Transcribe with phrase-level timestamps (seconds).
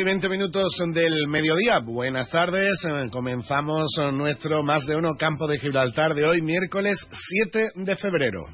[0.00, 1.80] Y veinte minutos del mediodía.
[1.80, 2.86] Buenas tardes.
[3.10, 6.96] Comenzamos nuestro más de uno campo de Gibraltar de hoy, miércoles
[7.42, 8.46] 7 de febrero.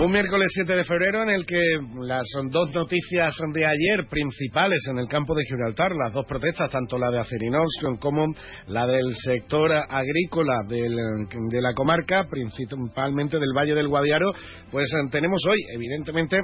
[0.00, 1.60] Un miércoles 7 de febrero en el que
[2.06, 6.98] las dos noticias de ayer principales en el campo de Gibraltar, las dos protestas, tanto
[6.98, 7.66] la de Acerinox
[7.98, 8.26] como
[8.68, 10.94] la del sector agrícola del-
[11.50, 14.32] de la comarca, principalmente del Valle del Guadiaro,
[14.70, 16.38] pues tenemos hoy, evidentemente,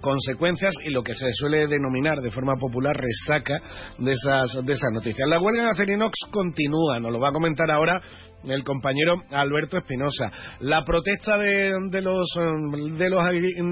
[0.00, 3.60] consecuencias y lo que se suele denominar de forma popular resaca
[3.98, 5.28] de esas, de esas noticias.
[5.28, 8.00] La huelga de Acerinox continúa, nos lo va a comentar ahora
[8.44, 10.30] el compañero Alberto Espinosa.
[10.60, 13.24] La protesta de, de los, eh, de, los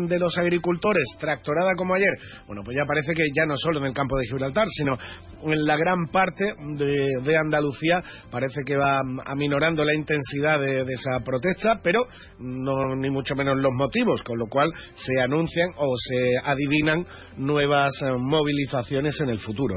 [0.08, 2.10] de los agricultores, tractorada como ayer,
[2.46, 4.96] bueno, pues ya parece que ya no solo en el campo de Gibraltar, sino
[5.42, 11.20] en la gran parte de, Andalucía parece que va aminorando la intensidad de, de esa
[11.24, 12.00] protesta, pero
[12.38, 17.92] no ni mucho menos los motivos, con lo cual se anuncian o se adivinan nuevas
[18.02, 19.76] eh, movilizaciones en el futuro.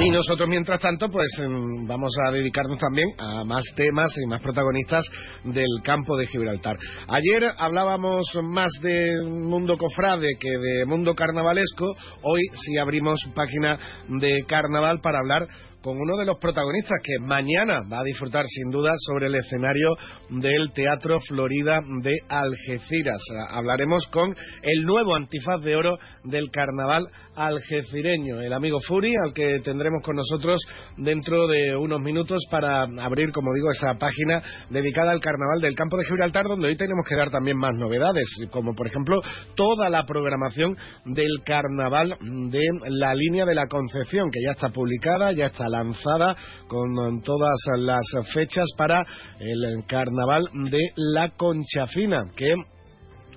[0.00, 4.40] Y nosotros, mientras tanto, pues em, vamos a dedicarnos también a más temas y más
[4.40, 5.04] protagonistas
[5.42, 6.76] del campo de Gibraltar.
[7.08, 11.96] Ayer hablábamos más de mundo cofrade que de mundo carnavalesco.
[12.22, 13.76] Hoy sí abrimos página
[14.08, 15.48] de carnaval para hablar
[15.82, 19.96] con uno de los protagonistas que mañana va a disfrutar sin duda sobre el escenario
[20.28, 23.20] del Teatro Florida de Algeciras.
[23.50, 27.06] Hablaremos con el nuevo antifaz de oro del carnaval
[27.38, 30.60] algecireño, el amigo Furi, al que tendremos con nosotros
[30.96, 35.96] dentro de unos minutos para abrir, como digo, esa página dedicada al carnaval del campo
[35.96, 39.20] de Gibraltar, donde hoy tenemos que dar también más novedades, como por ejemplo
[39.54, 42.16] toda la programación del carnaval
[42.50, 47.58] de la línea de la Concepción, que ya está publicada, ya está lanzada con todas
[47.78, 49.04] las fechas para
[49.38, 52.52] el carnaval de la Conchafina, que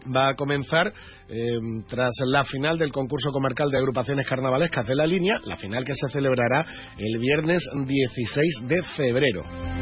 [0.05, 0.93] va a comenzar
[1.29, 1.57] eh,
[1.87, 5.93] tras la final del concurso comarcal de agrupaciones carnavalescas de la línea, la final que
[5.93, 6.65] se celebrará
[6.97, 9.80] el viernes 16 de febrero.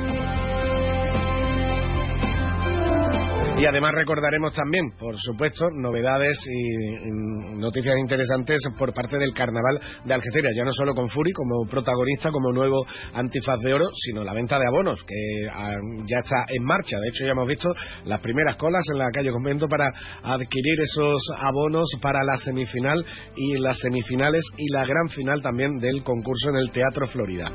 [3.59, 9.81] Y además recordaremos también, por supuesto, novedades y, y noticias interesantes por parte del Carnaval
[10.05, 14.23] de Algeciras, ya no solo con Furi como protagonista, como nuevo antifaz de oro, sino
[14.23, 15.75] la venta de abonos, que ah,
[16.05, 17.01] ya está en marcha.
[17.01, 17.73] De hecho, ya hemos visto
[18.05, 19.91] las primeras colas en la calle Convento para
[20.23, 23.05] adquirir esos abonos para la semifinal
[23.35, 27.51] y las semifinales y la gran final también del concurso en el Teatro Florida.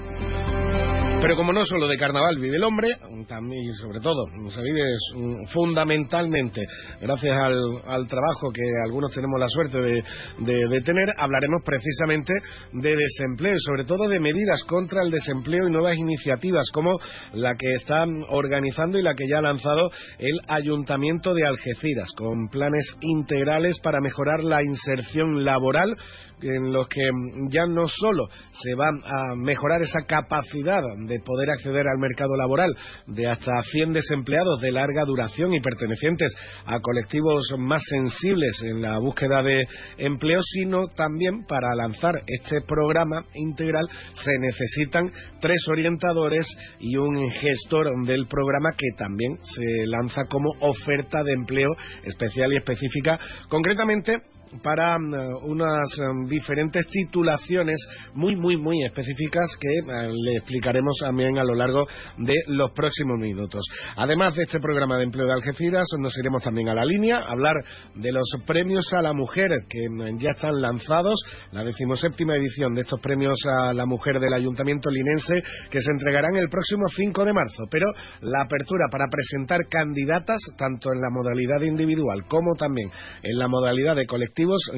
[1.25, 2.89] Pero como no solo de carnaval vive el hombre,
[3.27, 4.83] también y sobre todo se vive
[5.15, 6.61] mm, fundamentalmente
[7.01, 7.55] gracias al,
[7.87, 12.35] al trabajo que algunos tenemos la suerte de, tener, hablaremos precisamente
[12.75, 16.99] de desempleo y sobre todo de medidas contra el desempleo y nuevas iniciativas como
[17.33, 22.49] la que está organizando y la que ya ha lanzado el Ayuntamiento de Algeciras con
[22.49, 25.97] planes integrales para mejorar la inserción laboral
[26.45, 27.03] en los que
[27.51, 32.75] ya no solo se va a mejorar esa capacidad de poder acceder al mercado laboral
[33.07, 36.35] de hasta 100 desempleados de larga duración y pertenecientes
[36.67, 39.67] a colectivos más sensibles en la búsqueda de
[39.99, 46.47] empleo, sino también para lanzar este programa integral se necesitan tres orientadores
[46.81, 51.71] y un gestor del programa que también se lanza como oferta de empleo
[52.05, 53.19] especial y específica,
[53.49, 54.19] concretamente
[54.63, 57.77] para mm, unas mm, diferentes titulaciones
[58.15, 61.87] muy, muy, muy específicas que eh, le explicaremos también a lo largo
[62.19, 63.61] de los próximos minutos.
[63.97, 67.33] Además de este programa de empleo de Algeciras, nos iremos también a la línea a
[67.33, 67.55] hablar
[67.95, 71.21] de los premios a la mujer que mm, ya están lanzados,
[71.53, 76.37] la decimoséptima edición de estos premios a la mujer del Ayuntamiento linense que se entregarán
[76.37, 77.65] el próximo 5 de marzo.
[77.71, 77.87] Pero
[78.21, 82.91] la apertura para presentar candidatas, tanto en la modalidad individual como también
[83.23, 84.07] en la modalidad de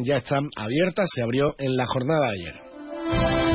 [0.04, 3.45] ya están abiertas, se abrió en la jornada de ayer.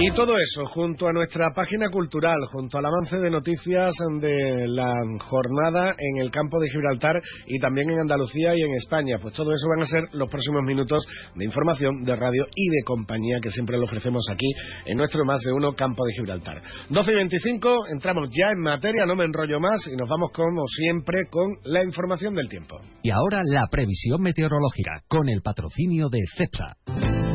[0.00, 4.94] Y todo eso junto a nuestra página cultural, junto al avance de noticias de la
[5.28, 7.16] jornada en el campo de Gibraltar
[7.48, 9.18] y también en Andalucía y en España.
[9.20, 11.04] Pues todo eso van a ser los próximos minutos
[11.34, 14.46] de información, de radio y de compañía que siempre lo ofrecemos aquí
[14.86, 16.62] en nuestro más de uno campo de Gibraltar.
[16.90, 20.62] 12 y 25, entramos ya en materia, no me enrollo más y nos vamos como
[20.68, 22.80] siempre con la información del tiempo.
[23.02, 27.27] Y ahora la previsión meteorológica con el patrocinio de CEPSA.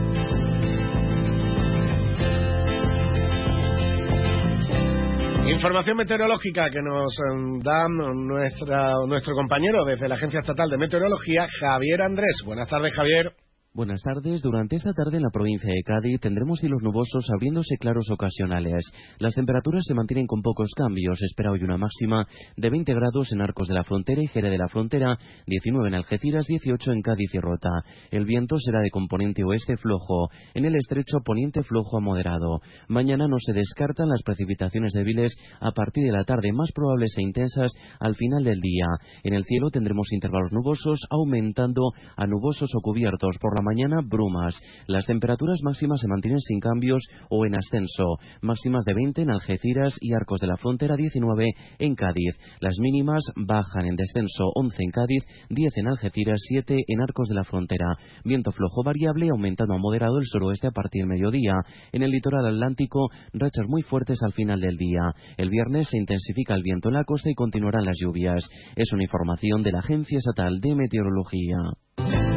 [5.45, 11.47] Información meteorológica que nos em, da nuestra, nuestro compañero desde la Agencia Estatal de Meteorología,
[11.59, 12.37] Javier Andrés.
[12.45, 13.42] Buenas tardes, Javier.
[13.75, 14.43] Buenas tardes.
[14.43, 18.85] Durante esta tarde en la provincia de Cádiz tendremos cielos nubosos abriéndose claros ocasionales.
[19.17, 21.19] Las temperaturas se mantienen con pocos cambios.
[21.23, 24.59] espera hoy una máxima de 20 grados en Arcos de la Frontera y Jerez de
[24.59, 25.17] la Frontera,
[25.47, 27.71] 19 en Algeciras, 18 en Cádiz y Rota.
[28.11, 30.29] El viento será de componente oeste flojo.
[30.53, 32.59] En el estrecho poniente flojo a moderado.
[32.89, 37.23] Mañana no se descartan las precipitaciones débiles a partir de la tarde, más probables e
[37.23, 38.85] intensas al final del día.
[39.23, 41.81] En el cielo tendremos intervalos nubosos aumentando
[42.15, 44.59] a nubosos o cubiertos por la mañana brumas.
[44.87, 48.17] Las temperaturas máximas se mantienen sin cambios o en ascenso.
[48.41, 52.37] Máximas de 20 en Algeciras y Arcos de la Frontera, 19 en Cádiz.
[52.59, 57.35] Las mínimas bajan en descenso 11 en Cádiz, 10 en Algeciras, 7 en Arcos de
[57.35, 57.95] la Frontera.
[58.23, 61.53] Viento flojo variable aumentando a moderado el suroeste a partir del mediodía.
[61.91, 65.13] En el litoral atlántico, rachas muy fuertes al final del día.
[65.37, 68.49] El viernes se intensifica el viento en la costa y continuarán las lluvias.
[68.75, 72.32] Es una información de la Agencia Estatal de Meteorología.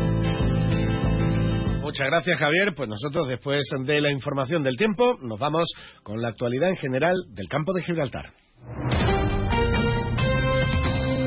[1.87, 2.75] Muchas gracias, Javier.
[2.75, 5.73] Pues nosotros, después de la información del tiempo, nos vamos
[6.03, 8.33] con la actualidad en general del campo de Gibraltar.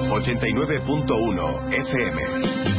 [0.10, 2.79] 89.1 FM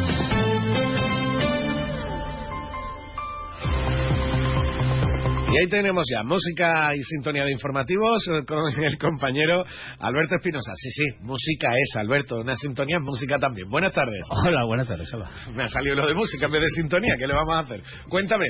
[5.53, 9.65] Y ahí tenemos ya música y sintonía de informativos con el compañero
[9.99, 10.73] Alberto Espinosa.
[10.77, 12.37] Sí, sí, música es, Alberto.
[12.37, 13.69] Una sintonía es música también.
[13.69, 14.23] Buenas tardes.
[14.47, 15.13] Hola, buenas tardes.
[15.13, 15.29] Hola.
[15.53, 17.17] Me ha salido lo de música en vez de sintonía.
[17.19, 17.81] ¿Qué le vamos a hacer?
[18.09, 18.47] Cuéntame.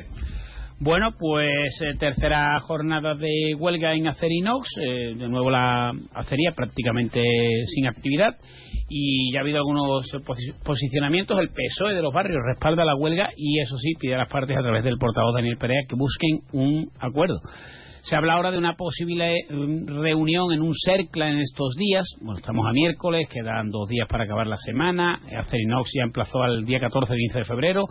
[0.79, 7.23] Bueno, pues eh, tercera jornada de huelga en Acerinox, eh, de nuevo la acería prácticamente
[7.75, 8.37] sin actividad
[8.91, 10.05] y ya ha habido algunos
[10.65, 11.39] posicionamientos.
[11.39, 14.57] El PSOE de los barrios respalda la huelga y eso sí pide a las partes
[14.59, 17.41] a través del portavoz Daniel Perea que busquen un acuerdo.
[18.03, 19.45] Se habla ahora de una posible eh,
[19.87, 22.05] reunión en un CERCLA en estos días.
[22.21, 25.21] Bueno, estamos a miércoles, quedan dos días para acabar la semana.
[25.39, 27.85] Acerinox ya emplazó al día 14 y 15 de febrero.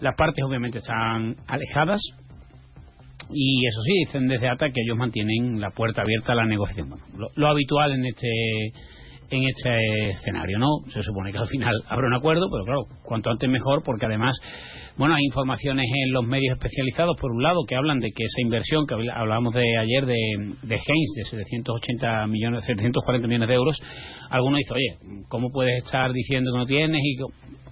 [0.00, 2.00] Las partes obviamente están alejadas
[3.30, 6.90] y eso sí, dicen desde ATA que ellos mantienen la puerta abierta a la negociación.
[7.36, 8.28] Lo, habitual en este
[9.36, 10.68] en este escenario, ¿no?
[10.88, 14.36] Se supone que al final habrá un acuerdo, pero claro, cuanto antes mejor, porque además,
[14.96, 18.40] bueno, hay informaciones en los medios especializados, por un lado, que hablan de que esa
[18.40, 20.14] inversión que hablábamos de ayer de,
[20.62, 23.82] de Heinz, de 780 millones, 740 millones de euros,
[24.30, 27.00] algunos dicen, oye, ¿cómo puedes estar diciendo que no tienes?
[27.02, 27.16] Y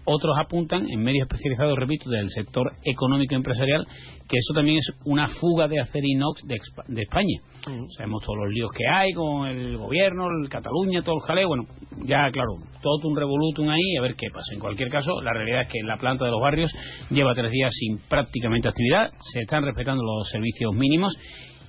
[0.04, 3.86] otros apuntan, en medios especializados, repito, del sector económico empresarial,
[4.28, 6.56] que eso también es una fuga de hacer inox de,
[7.02, 7.40] España.
[7.96, 11.48] Sabemos todos los líos que hay con el gobierno, el Cataluña, todo el jaleo.
[11.48, 11.64] Bueno,
[12.06, 14.54] ya, claro, todo un revolutum ahí, a ver qué pasa.
[14.54, 16.72] En cualquier caso, la realidad es que la planta de los barrios
[17.10, 21.16] lleva tres días sin prácticamente actividad, se están respetando los servicios mínimos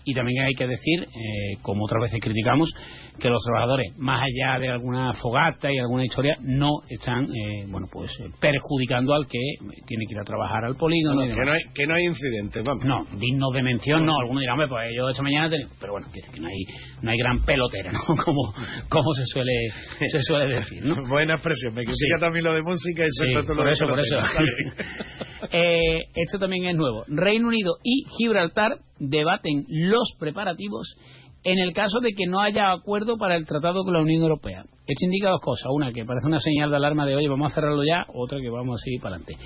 [0.04, 2.70] y también hay que decir, eh, como otras veces criticamos,
[3.20, 7.88] que los trabajadores, más allá de alguna fogata y alguna historia, no están, eh, bueno,
[7.92, 9.40] pues eh, perjudicando al que
[9.86, 11.22] tiene que ir a trabajar al polígono.
[11.22, 12.84] que, no hay, que no hay incidentes, vamos.
[12.86, 14.14] No, dignos de mención, no.
[14.20, 16.64] Algunos dirán, pues yo esta mañana, pero bueno, que no hay,
[17.02, 18.00] no hay gran pelotera, ¿no?
[18.24, 18.54] Como,
[18.90, 19.52] como se suele
[20.00, 20.96] se suele decir, ¿no?
[21.10, 24.18] Buena expresión, me critica también lo de música y sí, todo por eso, por eso.
[25.52, 27.04] eh, esto también es nuevo.
[27.08, 30.96] Reino Unido y Gibraltar debaten los preparativos
[31.44, 34.64] en el caso de que no haya acuerdo para el tratado con la Unión Europea.
[34.88, 35.68] Esto indica dos cosas.
[35.72, 38.06] Una, que parece una señal de alarma de, oye, vamos a cerrarlo ya.
[38.14, 39.38] Otra, que vamos a seguir para adelante.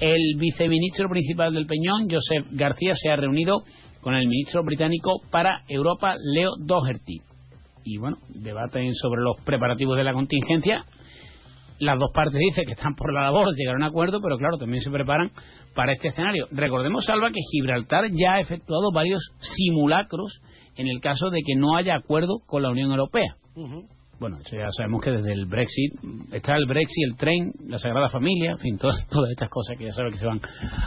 [0.00, 3.62] El viceministro principal del Peñón, Joseph García, se ha reunido
[4.00, 7.20] con el ministro británico para Europa, Leo Doherty.
[7.84, 10.84] Y bueno, debaten sobre los preparativos de la contingencia.
[11.84, 14.38] Las dos partes dicen que están por la labor de llegar a un acuerdo, pero
[14.38, 15.30] claro, también se preparan
[15.74, 16.46] para este escenario.
[16.50, 20.40] Recordemos, Salva, que Gibraltar ya ha efectuado varios simulacros
[20.76, 23.36] en el caso de que no haya acuerdo con la Unión Europea.
[24.18, 25.92] Bueno, ya sabemos que desde el Brexit
[26.32, 29.84] está el Brexit, el tren, la Sagrada Familia, en fin, todas, todas estas cosas que
[29.84, 30.40] ya sabes que se van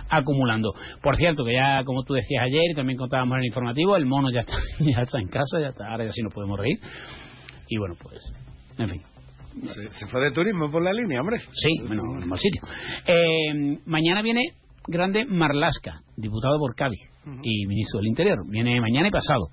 [0.10, 0.74] acumulando.
[1.04, 4.06] Por cierto, que ya como tú decías ayer y también contábamos en el informativo, el
[4.06, 6.80] mono ya está, ya está en casa, ya está, ahora ya sí nos podemos reír.
[7.68, 8.34] Y bueno, pues,
[8.78, 9.17] en fin.
[9.92, 11.40] Se, fue de turismo por la línea, hombre.
[11.54, 12.62] Sí, bueno, mal sitio.
[13.06, 14.42] Eh, mañana viene
[14.88, 17.00] Grande Marlasca, diputado por Cádiz
[17.44, 18.38] y ministro del Interior.
[18.50, 19.50] Viene mañana y pasado.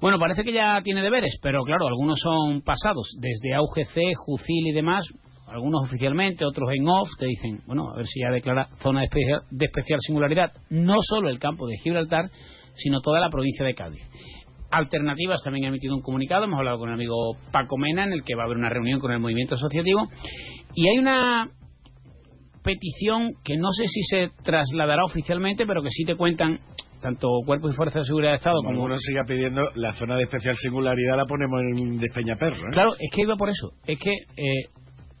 [0.00, 3.16] Bueno, parece que ya tiene deberes, pero claro, algunos son pasados.
[3.18, 5.06] Desde AUGC, JUCIL y demás,
[5.46, 9.06] algunos oficialmente, otros en off, te dicen, bueno, a ver si ya declara zona de
[9.06, 12.30] especial, de especial singularidad, no solo el campo de Gibraltar,
[12.74, 14.02] sino toda la provincia de Cádiz.
[14.76, 18.24] Alternativas también ha emitido un comunicado, hemos hablado con el amigo Paco Mena, en el
[18.24, 20.08] que va a haber una reunión con el movimiento asociativo,
[20.74, 21.50] y hay una
[22.62, 26.60] petición que no sé si se trasladará oficialmente, pero que sí te cuentan
[27.00, 28.82] tanto Cuerpo y Fuerza de Seguridad de Estado como...
[28.82, 32.56] uno siga pidiendo la zona de especial singularidad la ponemos en Despeñaperro.
[32.56, 32.72] ¿eh?
[32.72, 33.70] Claro, es que iba por eso.
[33.86, 34.68] Es que eh,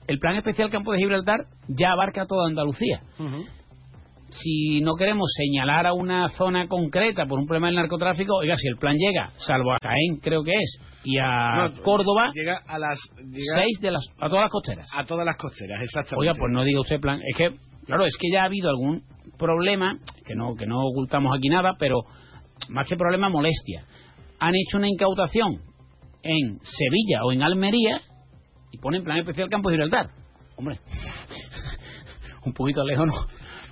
[0.08, 3.02] el Plan Especial Campo de Gibraltar ya abarca toda Andalucía.
[4.42, 8.68] Si no queremos señalar a una zona concreta por un problema del narcotráfico, oiga, si
[8.68, 12.98] el plan llega, salvo a Caen, creo que es, y a Córdoba, llega a las
[13.54, 14.88] seis de las a todas las costeras.
[14.94, 16.20] A todas las costeras, exactamente.
[16.20, 19.02] Oiga, pues no diga usted plan, es que claro, es que ya ha habido algún
[19.38, 22.02] problema que no que no ocultamos aquí nada, pero
[22.68, 23.86] más que problema molestia.
[24.38, 25.62] Han hecho una incautación
[26.22, 28.00] en Sevilla o en Almería
[28.70, 30.10] y ponen plan especial Campo de Gibraltar.
[30.56, 30.78] Hombre,
[32.44, 33.14] un poquito lejos no,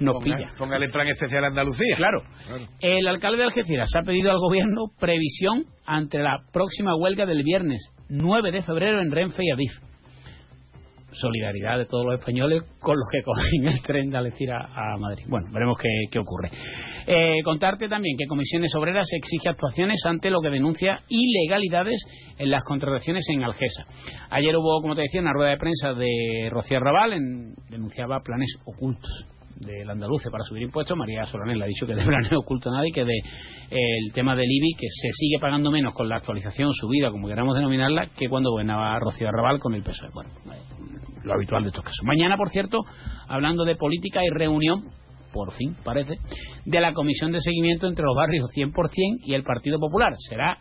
[0.00, 0.52] nos pilla.
[0.58, 1.96] Póngale plan especial Andalucía.
[1.96, 2.22] Claro.
[2.80, 7.90] El alcalde de Algeciras ha pedido al gobierno previsión ante la próxima huelga del viernes
[8.08, 9.72] 9 de febrero en Renfe y Adif.
[11.12, 15.24] Solidaridad de todos los españoles con los que cogen el tren de Algeciras a Madrid.
[15.28, 16.50] Bueno, veremos qué, qué ocurre.
[17.06, 22.04] Eh, contarte también que Comisiones Obreras exige actuaciones ante lo que denuncia ilegalidades
[22.36, 23.84] en las contrataciones en Algesa.
[24.30, 28.56] Ayer hubo, como te decía, una rueda de prensa de Rocío Raval, en, denunciaba planes
[28.64, 30.96] ocultos del andaluce para subir impuestos.
[30.96, 33.16] María Solanel ha dicho que de plan no oculto nada y que de
[33.70, 37.54] el tema del IBI que se sigue pagando menos con la actualización subida, como queramos
[37.54, 40.10] denominarla, que cuando gobernaba Rocío Arrabal con el PSOE.
[40.12, 40.30] Bueno,
[41.24, 42.04] lo habitual de estos casos.
[42.04, 42.84] Mañana, por cierto,
[43.28, 44.90] hablando de política y reunión,
[45.32, 46.18] por fin parece,
[46.64, 48.72] de la comisión de seguimiento entre los barrios 100%
[49.24, 50.12] y el Partido Popular.
[50.28, 50.58] Será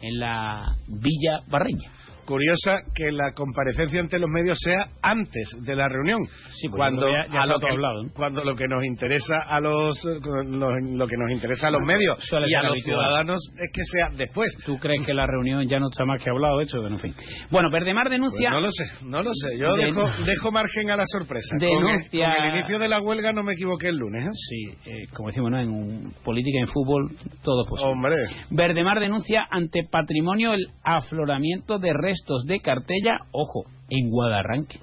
[0.00, 1.95] en la Villa Barreña
[2.26, 6.26] curiosa que la comparecencia ante los medios sea antes de la reunión.
[6.60, 8.10] Sí, pues cuando, ya, ya a lo que, hablado, ¿no?
[8.14, 12.18] cuando lo que nos interesa a los lo, lo que nos interesa a los medios
[12.46, 14.48] y a los ciudadanos es que sea después.
[14.66, 16.80] ¿Tú crees que la reunión ya no está más que hablado, hecho?
[16.80, 17.14] Bueno, en fin.
[17.50, 18.50] Bueno, Verdemar denuncia...
[18.50, 19.58] Pues no lo sé, no lo sé.
[19.58, 21.56] Yo Den- dejo, dejo margen a la sorpresa.
[21.58, 24.24] Con el, Denuncia- con el inicio de la huelga no me equivoqué el lunes.
[24.26, 24.30] ¿eh?
[24.34, 25.60] Sí, eh, como decimos, ¿no?
[25.60, 27.10] En un- política y en fútbol
[27.44, 27.92] todo es posible.
[27.92, 28.16] Hombre,
[28.50, 32.15] Verdemar denuncia ante patrimonio el afloramiento de restos
[32.46, 34.78] de cartella, ojo, en Guadarranque.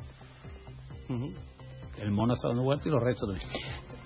[2.02, 3.48] El mono está dando vueltas y los restos también.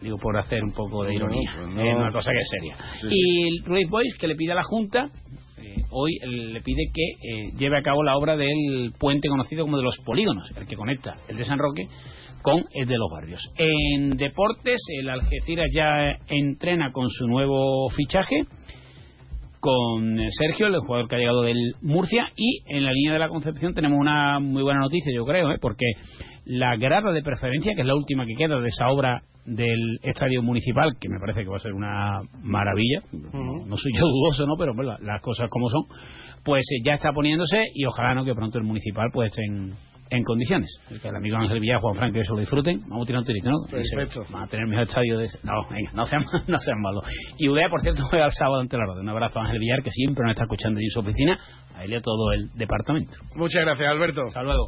[0.01, 1.51] Digo, por hacer un poco de ironía.
[1.55, 1.81] pues no.
[1.81, 2.75] Es una cosa que es seria.
[3.01, 5.09] Sí, y Ruiz Boys, que le pide a la Junta,
[5.57, 9.77] eh, hoy le pide que eh, lleve a cabo la obra del puente conocido como
[9.77, 11.87] de los polígonos, el que conecta el de San Roque
[12.43, 13.41] con el de los barrios.
[13.55, 18.43] En deportes, el Algeciras ya entrena con su nuevo fichaje
[19.59, 23.19] con eh, Sergio, el jugador que ha llegado del Murcia, y en la línea de
[23.19, 25.57] la Concepción tenemos una muy buena noticia, yo creo, ¿eh?
[25.61, 25.85] porque
[26.45, 30.41] la grada de preferencia, que es la última que queda de esa obra del estadio
[30.43, 34.45] municipal, que me parece que va a ser una maravilla, no, no soy yo dudoso,
[34.45, 34.55] ¿no?
[34.57, 35.83] pero bueno, las cosas como son,
[36.43, 39.73] pues eh, ya está poniéndose y ojalá no que pronto el municipal pues esté en,
[40.09, 40.69] en condiciones.
[41.01, 42.81] Que el amigo Ángel Villar, Juan Franco, y eso lo disfruten.
[42.87, 43.57] Vamos a tirar un tirito, ¿no?
[43.69, 44.21] Perfecto.
[44.31, 47.03] Van a tener mejor estadio de ese- No, venga, no sean, no sean malos.
[47.37, 49.01] Y Udea, por cierto, juega el sábado ante la Roda.
[49.01, 51.37] Un abrazo a Ángel Villar, que siempre nos está escuchando en su oficina,
[51.75, 53.13] a él y a todo el departamento.
[53.35, 54.23] muchas gracias, Alberto.
[54.27, 54.67] Hasta luego.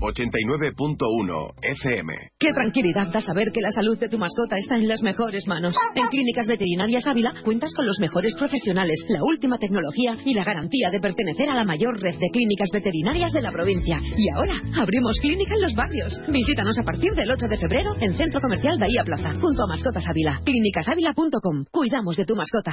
[0.00, 2.12] 89.1 FM.
[2.38, 5.76] Qué tranquilidad da saber que la salud de tu mascota está en las mejores manos.
[5.94, 10.90] En Clínicas Veterinarias Ávila cuentas con los mejores profesionales, la última tecnología y la garantía
[10.90, 13.98] de pertenecer a la mayor red de clínicas veterinarias de la provincia.
[14.16, 16.20] Y ahora abrimos clínica en los barrios.
[16.28, 20.06] Visítanos a partir del 8 de febrero en Centro Comercial Bahía Plaza, junto a Mascotas
[20.08, 20.40] Ávila.
[20.44, 21.64] Clínicasávila.com.
[21.70, 22.72] Cuidamos de tu mascota.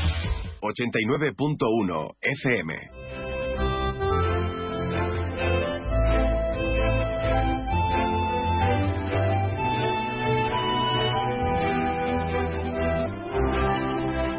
[0.71, 3.10] 89.1 FM.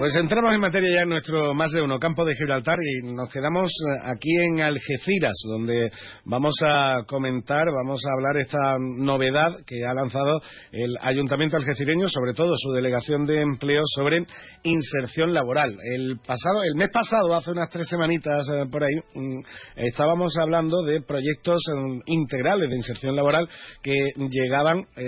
[0.03, 3.31] Pues entramos en materia ya en nuestro más de uno campo de Gibraltar y nos
[3.31, 5.93] quedamos eh, aquí en Algeciras, donde
[6.25, 10.43] vamos a comentar, vamos a hablar esta novedad que ha lanzado
[10.73, 14.27] el Ayuntamiento algecireño, sobre todo su delegación de empleo sobre
[14.65, 15.79] inserción laboral.
[15.95, 19.39] El pasado, el mes pasado, hace unas tres semanitas eh, por ahí, mm,
[19.77, 23.49] estábamos hablando de proyectos mm, integrales de inserción laboral
[23.81, 25.05] que llegaban eh,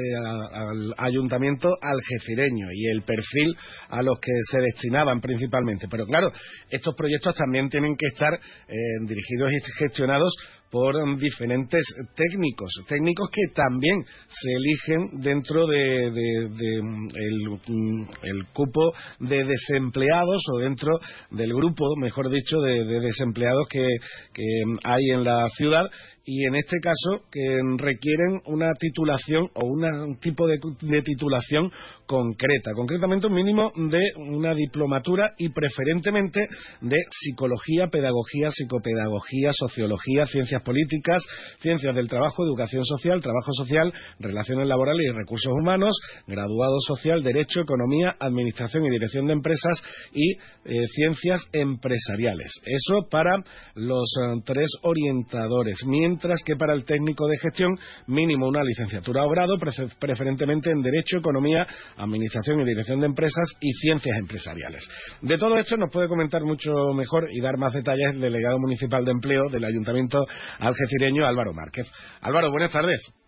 [0.52, 3.56] al Ayuntamiento algecireño y el perfil
[3.88, 5.86] a los que se destinaban principalmente.
[5.88, 6.30] Pero claro,
[6.70, 8.74] estos proyectos también tienen que estar eh,
[9.06, 10.34] dirigidos y gestionados
[10.70, 11.84] por diferentes
[12.16, 16.10] técnicos, técnicos que también se eligen dentro de,
[16.82, 17.08] mm,
[18.24, 20.98] el, cupo de desempleados o dentro
[21.30, 23.86] del grupo, mejor dicho, de, desempleados que,
[24.82, 25.88] hay en la ciudad
[26.26, 30.58] y en este caso que requieren una titulación o un tipo de,
[31.02, 31.70] titulación
[32.06, 36.40] concreta, concretamente un mínimo de una diplomatura y preferentemente
[36.80, 41.22] de psicología, pedagogía, psicopedagogía, sociología, ciencias políticas,
[41.60, 47.60] ciencias del trabajo, educación social, trabajo social, relaciones laborales y recursos humanos, graduado social, derecho,
[47.60, 52.52] economía, administración y dirección de empresas y eh, ciencias empresariales.
[52.64, 53.42] Eso para
[53.74, 55.84] los eh, tres orientadores,
[56.44, 59.56] que para el técnico de gestión mínimo una licenciatura o grado,
[59.98, 61.66] preferentemente en derecho, economía,
[61.96, 64.88] administración y dirección de empresas y ciencias empresariales.
[65.20, 69.04] De todo esto nos puede comentar mucho mejor y dar más detalles el delegado municipal
[69.04, 70.24] de empleo del Ayuntamiento
[70.58, 71.90] algecireño Álvaro Márquez.
[72.20, 73.23] Álvaro, buenas tardes.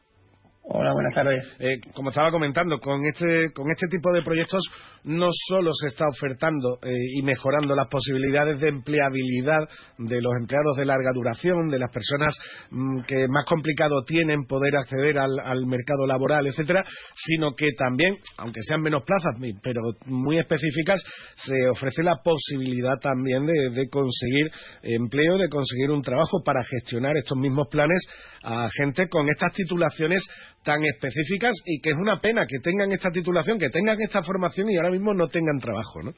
[0.68, 1.46] Hola, buenas tardes.
[1.60, 4.64] Eh, como estaba comentando, con este, con este tipo de proyectos
[5.04, 10.76] no solo se está ofertando eh, y mejorando las posibilidades de empleabilidad de los empleados
[10.76, 12.36] de larga duración, de las personas
[12.70, 18.60] mm, que más complicado tienen poder acceder al, mercado laboral, etcétera, sino que también, aunque
[18.66, 21.00] sean menos plazas, pero muy específicas,
[21.36, 24.50] se ofrece la posibilidad también de, de conseguir
[24.82, 28.04] empleo, de conseguir un trabajo para gestionar estos mismos planes
[28.42, 30.22] a gente con estas titulaciones
[30.66, 34.68] tan específicas y que es una pena que tengan esta titulación, que tengan esta formación
[34.68, 36.10] y ahora mismo no tengan trabajo, ¿no?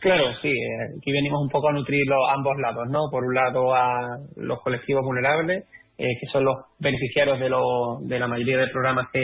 [0.00, 3.06] Claro, sí, eh, aquí venimos un poco a nutrir los ambos lados, ¿no?
[3.10, 5.64] Por un lado a los colectivos vulnerables,
[5.98, 9.22] eh, que son los beneficiarios de, lo, de la mayoría de programas que,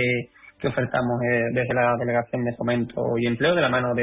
[0.59, 4.03] que ofertamos eh, desde la Delegación de Fomento y Empleo, de la mano de,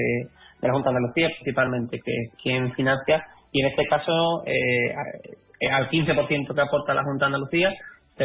[0.62, 6.56] la Junta de Andalucía, principalmente, que es quien financia, y en este caso al 15%
[6.56, 7.74] que aporta la Junta de Andalucía,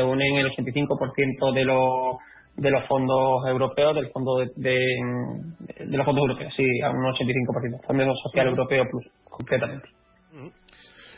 [0.02, 2.16] unen el 85% de los
[2.56, 7.86] de los fondos europeos, del fondo de, de, los fondos europeos, sí, a un 85%,
[7.86, 9.88] Fondo Social Europeo Plus, completamente.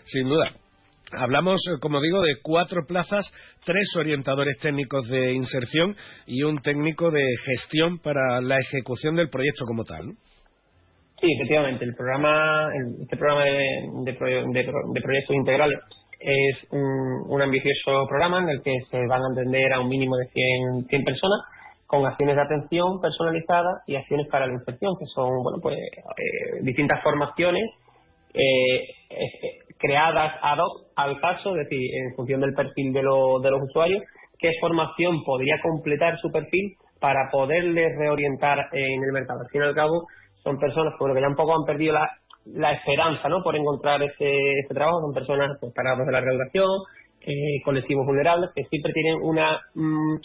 [0.04, 0.50] Sin duda.
[1.12, 3.32] Hablamos, eh, como digo, de cuatro plazas,
[3.64, 5.94] tres orientadores técnicos de inserción
[6.26, 10.04] y un técnico de gestión para la ejecución del proyecto como tal.
[11.20, 11.84] Sí, efectivamente.
[11.84, 12.68] El programa,
[13.02, 15.78] este programa de, de proyectos integrales
[16.20, 20.26] es un, ambicioso programa en el que se van a atender a un mínimo de
[20.26, 21.40] 100, 100 personas
[21.86, 26.60] con acciones de atención personalizadas y acciones para la inserción, que son bueno pues eh,
[26.62, 27.70] distintas formaciones
[28.34, 28.88] eh,
[29.78, 34.02] creadas ad hoc al caso, es decir, en función del perfil de, de los usuarios,
[34.38, 39.40] qué formación podría completar su perfil para poderles reorientar en el mercado.
[39.40, 40.06] Al fin y al cabo,
[40.42, 42.10] son personas que, bueno, que ya un poco han perdido la,
[42.54, 43.42] la esperanza ¿no?
[43.42, 46.68] por encontrar este, este trabajo son personas pues, parados de la regulación,
[47.20, 50.16] eh, colectivos vulnerables que siempre tienen una mm,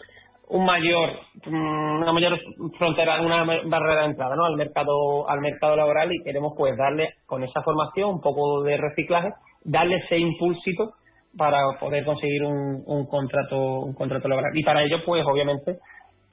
[0.50, 1.10] un mayor
[1.46, 2.40] mm, una mayor
[2.78, 4.46] frontera una barrera de entrada ¿no?
[4.46, 8.78] al mercado al mercado laboral y queremos pues darle con esa formación un poco de
[8.78, 9.30] reciclaje
[9.64, 10.94] darle ese impulsito
[11.36, 15.80] para poder conseguir un, un contrato un contrato laboral y para ello pues obviamente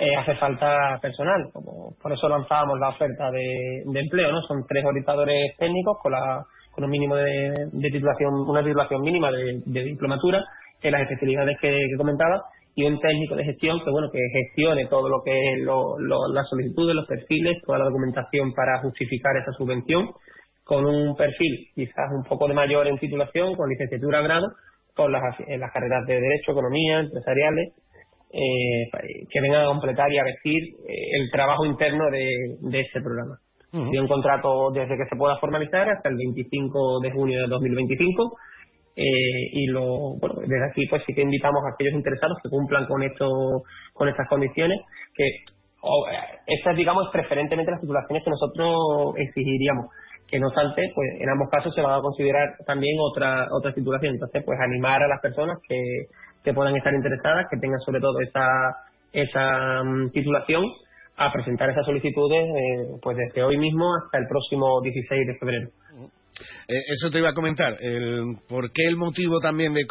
[0.00, 1.50] eh, hace falta personal.
[1.52, 4.40] Como por eso lanzábamos la oferta de, empleo, ¿no?
[4.48, 9.60] Son tres orientadores técnicos con, la, con un mínimo de, titulación, una titulación mínima de,
[9.66, 10.42] diplomatura
[10.80, 12.40] en las especialidades que, comentaba
[12.74, 15.98] y un técnico de gestión que bueno que gestione todo lo que es lo,
[16.32, 20.08] las solicitudes, los perfiles, toda la documentación para justificar esa subvención
[20.64, 24.46] con un perfil quizás un poco de mayor en titulación, con licenciatura grado,
[24.94, 25.22] con las
[25.74, 27.74] carreras de Derecho, Economía, Empresariales,
[28.33, 32.29] eh, que vengan a completar y a vestir eh, el trabajo interno de,
[32.61, 33.38] de este programa.
[33.73, 38.37] Tiene un contrato desde que se pueda formalizar hasta el 25 de junio de 2025
[38.97, 39.03] eh,
[39.53, 43.03] y lo, bueno, desde aquí pues sí que invitamos a aquellos interesados que cumplan con
[43.05, 43.29] esto,
[43.93, 44.81] con estas condiciones,
[45.14, 45.25] que
[46.47, 49.87] estas digamos preferentemente las titulaciones que nosotros exigiríamos
[50.31, 54.14] que no salte, pues en ambos casos se va a considerar también otra otra titulación.
[54.14, 56.07] Entonces, pues animar a las personas que,
[56.44, 58.46] que puedan estar interesadas, que tengan sobre todo esa,
[59.12, 60.64] esa mm, titulación,
[61.16, 65.68] a presentar esas solicitudes eh, pues desde hoy mismo hasta el próximo 16 de febrero.
[66.68, 67.76] Eh, eso te iba a comentar.
[68.48, 69.87] ¿Por qué el motivo también de,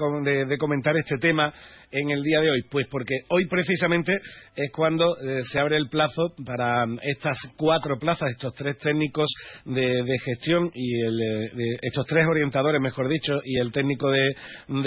[0.57, 1.53] comentar este tema
[1.91, 2.61] en el día de hoy?
[2.69, 4.13] Pues porque hoy precisamente
[4.55, 9.29] es cuando eh, se abre el plazo para estas cuatro plazas, estos tres técnicos
[9.65, 14.35] de, gestión y el, estos tres orientadores, mejor dicho, y el técnico de,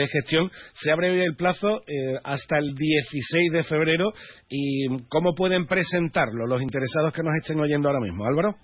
[0.07, 0.51] gestión.
[0.75, 1.83] Se abre hoy el plazo
[2.25, 4.13] hasta el 16 de febrero.
[4.49, 8.25] ¿Y cómo pueden presentarlo los interesados que nos estén oyendo ahora mismo?
[8.25, 8.57] Álvaro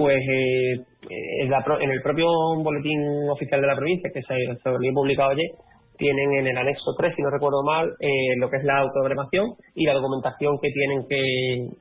[0.00, 0.72] pues eh,
[1.10, 2.26] en, el propio
[2.64, 5.50] boletín oficial de la provincia, que se, se publicado ayer,
[5.98, 9.52] tienen en el anexo 3, si no recuerdo mal, eh, lo que es la autobremación
[9.74, 11.04] y la documentación que tienen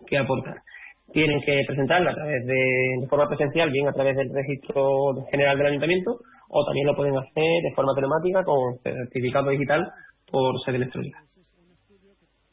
[0.05, 0.57] que, aportar.
[1.13, 4.83] Tienen que presentarla a través de, forma presencial, bien a través del registro
[5.31, 9.87] general del ayuntamiento, o también lo pueden hacer de forma telemática con certificado digital
[10.29, 11.19] por sede electrónica.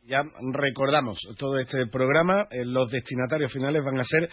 [0.09, 2.47] Ya recordamos todo este programa.
[2.53, 4.29] Eh, los destinatarios finales van a ser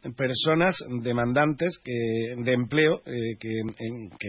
[0.00, 3.50] 100 personas demandantes de empleo eh, que,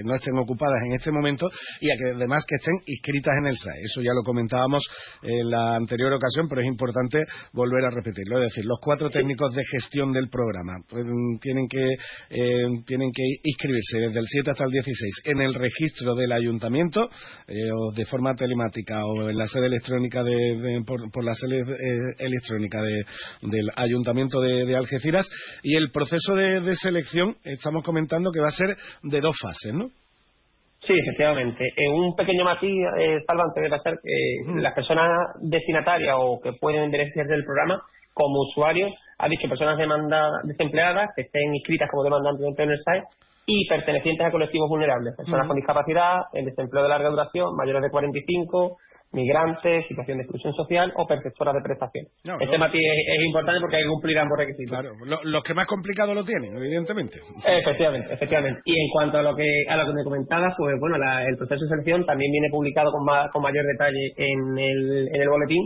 [0.03, 1.47] no estén ocupadas en este momento
[1.79, 3.81] y además que estén inscritas en el SAE.
[3.85, 4.83] Eso ya lo comentábamos
[5.23, 8.37] en la anterior ocasión, pero es importante volver a repetirlo.
[8.37, 11.05] Es decir, los cuatro técnicos de gestión del programa pues,
[11.41, 11.87] tienen, que,
[12.29, 17.07] eh, tienen que inscribirse desde el 7 hasta el 16 en el registro del ayuntamiento
[17.07, 22.79] o de forma telemática o en la sede electrónica de por, la sede eh, electrónica
[22.81, 25.27] del Ayuntamiento de, Algeciras
[25.63, 29.89] y el proceso de, selección estamos comentando que va a ser de dos fases, ¿no?
[30.85, 31.65] Sí, efectivamente.
[31.75, 35.09] En un pequeño matiz, eh, Salva, antes de pasar, que las personas
[35.41, 37.81] destinatarias o que pueden beneficiarse del programa,
[38.13, 42.73] como usuarios, ha dicho personas demanda, desempleadas que estén inscritas como demandantes de empleo en
[42.73, 43.03] el SAE
[43.49, 47.89] y pertenecientes a colectivos vulnerables, personas con discapacidad, en desempleo de larga duración, mayores de
[47.89, 48.77] 45,
[49.11, 52.05] migrantes, situación de exclusión social o perceptoras de prestación.
[52.39, 54.77] este matiz es, importante porque hay que cumplir ambos requisitos.
[54.77, 54.91] Claro,
[55.23, 57.19] los que más complicado lo tienen, evidentemente.
[57.45, 58.61] Efectivamente, efectivamente.
[58.65, 61.63] Y en cuanto a lo que a lo que me comentabas, pues bueno, el proceso
[61.63, 65.65] de selección también viene publicado con, con mayor detalle en el, en el boletín,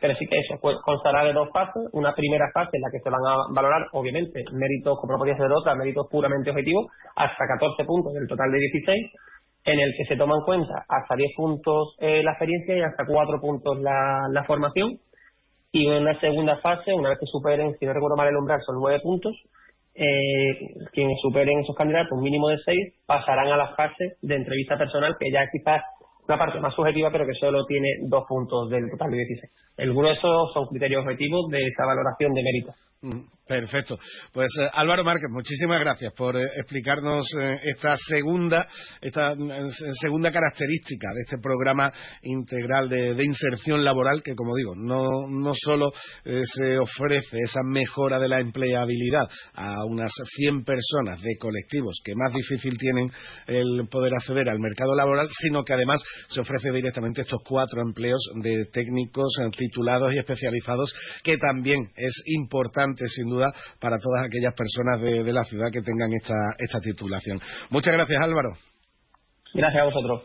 [0.00, 1.86] pero sí que eso pues, constará de dos fases.
[1.92, 5.50] Una primera fase en la que se van a valorar, obviamente, méritos, como podría ser
[5.52, 9.29] otra, méritos puramente objetivos, hasta 14 puntos del total de 16
[9.64, 13.04] en el que se toma en cuenta hasta 10 puntos eh, la experiencia y hasta
[13.06, 14.98] 4 puntos la, formación.
[15.72, 18.60] Y en una segunda fase, una vez que superen, si no recuerdo mal el umbral,
[18.66, 19.32] son 9 puntos,
[19.94, 24.76] eh, quienes superen esos candidatos, un mínimo de 6, pasarán a la fase de entrevista
[24.76, 25.82] personal, que ya quizás
[26.26, 29.52] una parte más subjetiva, pero que solo tiene 2 puntos del total de 16.
[29.76, 32.72] El grueso son criterios objetivos de esa valoración de mérito.
[33.50, 33.98] Perfecto.
[34.32, 38.64] Pues eh, Álvaro Márquez, muchísimas gracias por eh, explicarnos eh, esta segunda
[39.00, 39.34] esta
[40.00, 41.90] segunda característica de este programa
[42.22, 45.92] integral de, inserción laboral que, como digo, no, no solo
[46.24, 52.32] se ofrece esa mejora de la empleabilidad a unas 100 personas de colectivos que más
[52.32, 53.10] difícil tienen
[53.46, 58.20] el poder acceder al mercado laboral, sino que además se ofrece directamente estos cuatro empleos
[58.42, 65.00] de técnicos titulados y especializados que también es importante, sin duda, para todas aquellas personas
[65.00, 67.40] de, la ciudad que tengan esta, esta titulación.
[67.70, 68.50] Muchas gracias, Álvaro.
[69.54, 70.22] Gracias a vosotros.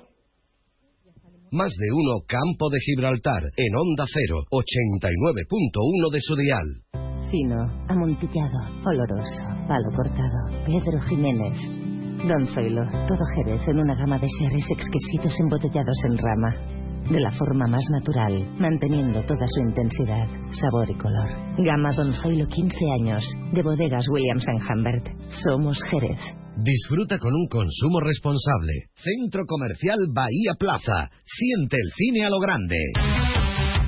[1.51, 6.67] Más de uno Campo de Gibraltar, en Onda Cero, 89.1 de su dial.
[7.29, 11.57] Fino, amontillado, oloroso, palo cortado, Pedro Jiménez.
[12.27, 16.74] Don Zoilo, todo Jerez en una gama de seres exquisitos embotellados en rama
[17.09, 21.29] de la forma más natural, manteniendo toda su intensidad, sabor y color.
[21.57, 25.07] Gama Don Zoilo 15 años, de bodegas Williams⁇ Humbert.
[25.43, 26.19] Somos Jerez.
[26.57, 28.89] Disfruta con un consumo responsable.
[28.95, 31.11] Centro Comercial Bahía Plaza.
[31.25, 32.77] Siente el cine a lo grande.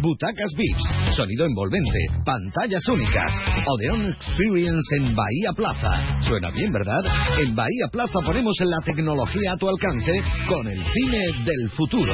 [0.02, 3.32] Butacas VIPs, sonido envolvente, pantallas únicas.
[3.66, 6.20] Odeon Experience en Bahía Plaza.
[6.22, 7.04] Suena bien, ¿verdad?
[7.42, 10.12] En Bahía Plaza ponemos la tecnología a tu alcance
[10.48, 12.14] con el cine del futuro.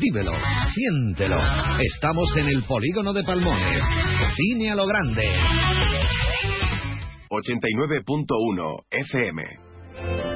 [0.00, 0.32] Vívelo,
[0.74, 1.38] siéntelo.
[1.80, 3.82] Estamos en el polígono de Palmones.
[4.36, 5.28] Cine a lo grande.
[7.30, 10.33] 89.1 FM.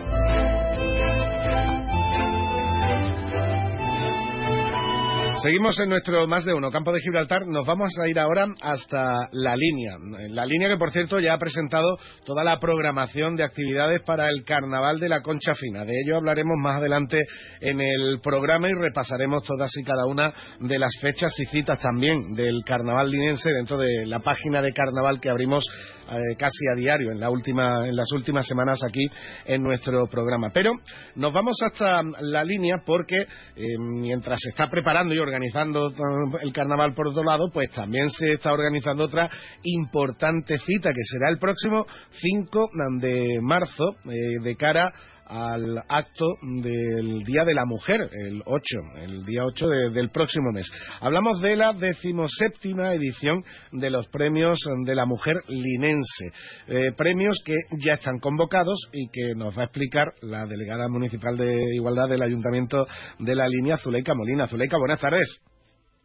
[5.42, 7.46] Seguimos en nuestro más de uno campo de Gibraltar.
[7.46, 9.92] Nos vamos a ir ahora hasta la línea.
[10.30, 14.42] La línea que, por cierto, ya ha presentado toda la programación de actividades para el
[14.42, 15.84] Carnaval de la Concha Fina.
[15.84, 17.20] De ello hablaremos más adelante
[17.60, 22.34] en el programa y repasaremos todas y cada una de las fechas y citas también
[22.34, 25.64] del Carnaval linense dentro de la página de Carnaval que abrimos
[26.10, 29.06] eh, casi a diario en, la última, en las últimas semanas aquí
[29.44, 30.50] en nuestro programa.
[30.52, 30.72] Pero
[31.14, 33.62] nos vamos hasta la línea porque eh,
[34.00, 35.92] mientras se está preparando y organizando
[36.40, 39.30] el carnaval por otro lado, pues también se está organizando otra
[39.62, 42.68] importante cita que será el próximo 5
[43.00, 44.92] de marzo eh, de cara
[45.28, 48.62] al acto del Día de la Mujer, el 8,
[49.02, 50.66] el día 8 del próximo mes.
[51.00, 56.30] Hablamos de la decimoséptima edición de los premios de la mujer linense.
[56.66, 61.36] Eh, premios que ya están convocados y que nos va a explicar la delegada municipal
[61.36, 62.86] de Igualdad del Ayuntamiento
[63.18, 64.46] de la línea, Zuleika Molina.
[64.46, 65.40] Zuleika, buenas tardes.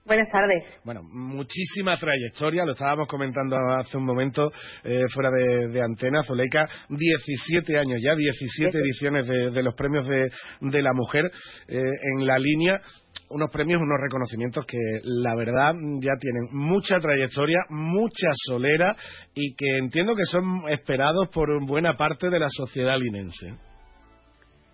[0.05, 0.65] Buenas tardes.
[0.83, 4.51] Bueno, muchísima trayectoria, lo estábamos comentando hace un momento
[4.83, 10.91] eh, fuera de, antena, Zuleika, 17 años ya, 17 ediciones de, los premios de, la
[10.93, 11.31] mujer
[11.69, 12.81] eh, en la línea,
[13.29, 18.93] unos premios, unos reconocimientos que la verdad ya tienen mucha trayectoria, mucha solera
[19.33, 23.53] y que entiendo que son esperados por buena parte de la sociedad linense.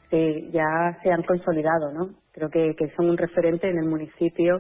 [0.09, 2.15] Sí, ya se han consolidado, ¿no?
[2.31, 4.59] Creo que son un referente en el municipio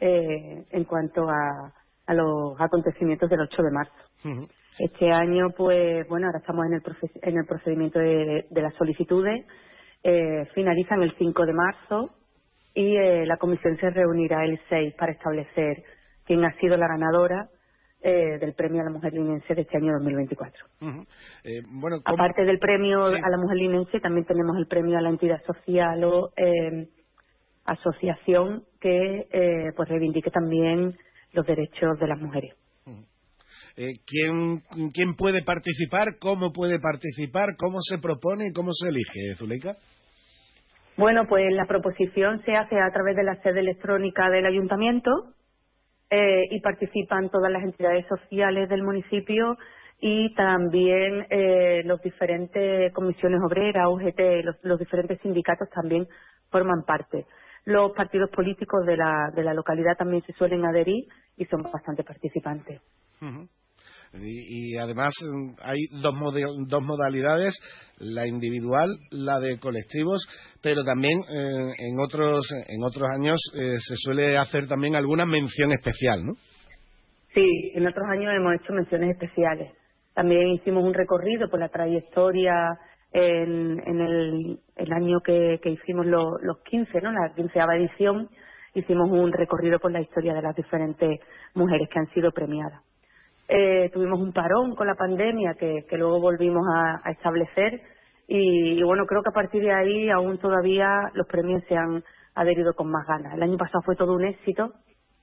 [0.00, 1.72] eh, en cuanto a,
[2.06, 4.46] a, los acontecimientos del 8 de marzo.
[4.78, 6.82] Este año, pues bueno, ahora estamos en el,
[7.22, 9.46] en el procedimiento de, las solicitudes,
[10.02, 12.10] eh, finalizan el 5 de marzo
[12.74, 15.82] y eh, la comisión se reunirá el 6 para establecer
[16.24, 17.48] quién ha sido la ganadora
[18.02, 20.66] eh, del premio a la mujer linense de este año 2024.
[21.42, 25.08] Eh, bueno, Aparte del premio a la mujer linense, también tenemos el premio a la
[25.08, 26.88] entidad social o eh,
[27.64, 30.96] asociación que eh, pues reivindique también
[31.32, 32.54] los derechos de las mujeres.
[33.76, 34.62] Eh, ¿quién,
[34.94, 36.18] ¿Quién puede participar?
[36.18, 37.56] ¿Cómo puede participar?
[37.58, 39.74] ¿Cómo se propone y cómo se elige, Zuleika?
[40.96, 45.10] Bueno, pues la proposición se hace a través de la sede electrónica del ayuntamiento
[46.08, 49.58] eh, y participan todas las entidades sociales del municipio
[50.00, 56.06] y también eh, las diferentes comisiones obreras, UGT, los, los diferentes sindicatos también
[56.50, 57.26] forman parte.
[57.66, 61.04] Los partidos políticos de la, de la localidad también se suelen adherir
[61.36, 62.80] y son bastante participantes.
[64.14, 66.14] y, además mm, hay dos,
[66.68, 67.58] dos modalidades,
[67.98, 70.24] la individual, la de colectivos,
[70.62, 75.72] pero también eh, en otros en otros años eh, se suele hacer también alguna mención
[75.72, 76.34] especial, ¿no?
[77.34, 79.72] Sí, en otros años hemos hecho menciones especiales.
[80.14, 82.78] También hicimos un recorrido por la trayectoria
[83.18, 87.12] en, en el, año que, que hicimos los 15, ¿no?
[87.12, 88.28] la quinceava edición,
[88.74, 91.20] hicimos un recorrido por la historia de las diferentes
[91.54, 92.82] mujeres que han sido premiadas.
[93.48, 97.80] Eh, tuvimos un parón con la pandemia que, que luego volvimos a, establecer
[98.28, 102.74] y, bueno, creo que a partir de ahí aún todavía los premios se han adherido
[102.74, 103.32] con más ganas.
[103.34, 104.74] El año pasado fue todo un éxito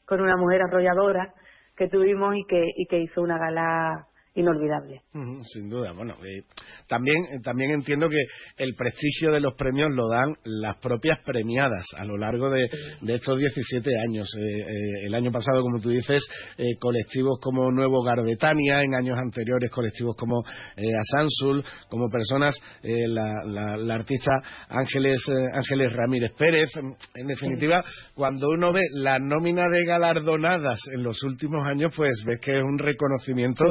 [0.08, 1.32] con una mujer arrolladora
[1.76, 5.02] que tuvimos y que, y que hizo una gala inolvidable.
[5.44, 5.92] sin duda.
[5.92, 6.44] Bueno, eh,
[6.88, 8.18] también, eh, también entiendo que
[8.58, 12.68] el prestigio de los premios lo dan las propias premiadas a lo largo de,
[13.08, 14.28] estos 17 años.
[14.36, 16.24] Eh, el año pasado, como tú dices,
[16.80, 23.32] colectivos como Nuevo Garbetania, en años anteriores colectivos como Asansul, como personas, la,
[23.78, 24.32] la, artista
[24.70, 25.22] Ángeles,
[25.54, 26.70] Ángeles Ramírez Pérez.
[27.14, 27.84] En definitiva,
[28.16, 32.64] cuando uno ve la nómina de galardonadas en los últimos años, pues ves que es
[32.64, 33.66] un reconocimiento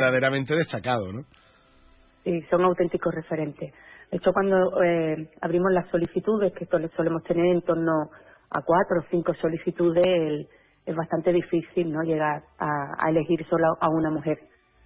[0.00, 1.24] verdaderamente destacado, ¿no?
[2.24, 3.72] Sí, son auténticos referentes.
[4.10, 8.10] De hecho, cuando eh, abrimos las solicitudes, que solemos tener en torno
[8.50, 10.48] a cuatro o cinco solicitudes,
[10.84, 14.38] es bastante difícil no llegar a, elegir solo a una mujer.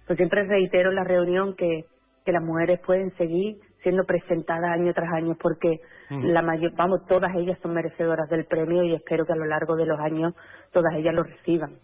[0.05, 1.85] Pues siempre reitero en la reunión que,
[2.23, 7.31] que las mujeres pueden seguir siendo presentadas año tras año porque la mayor, vamos, todas
[7.35, 10.33] ellas son merecedoras del premio y espero que a lo largo de los años
[10.71, 11.79] todas ellas lo reciban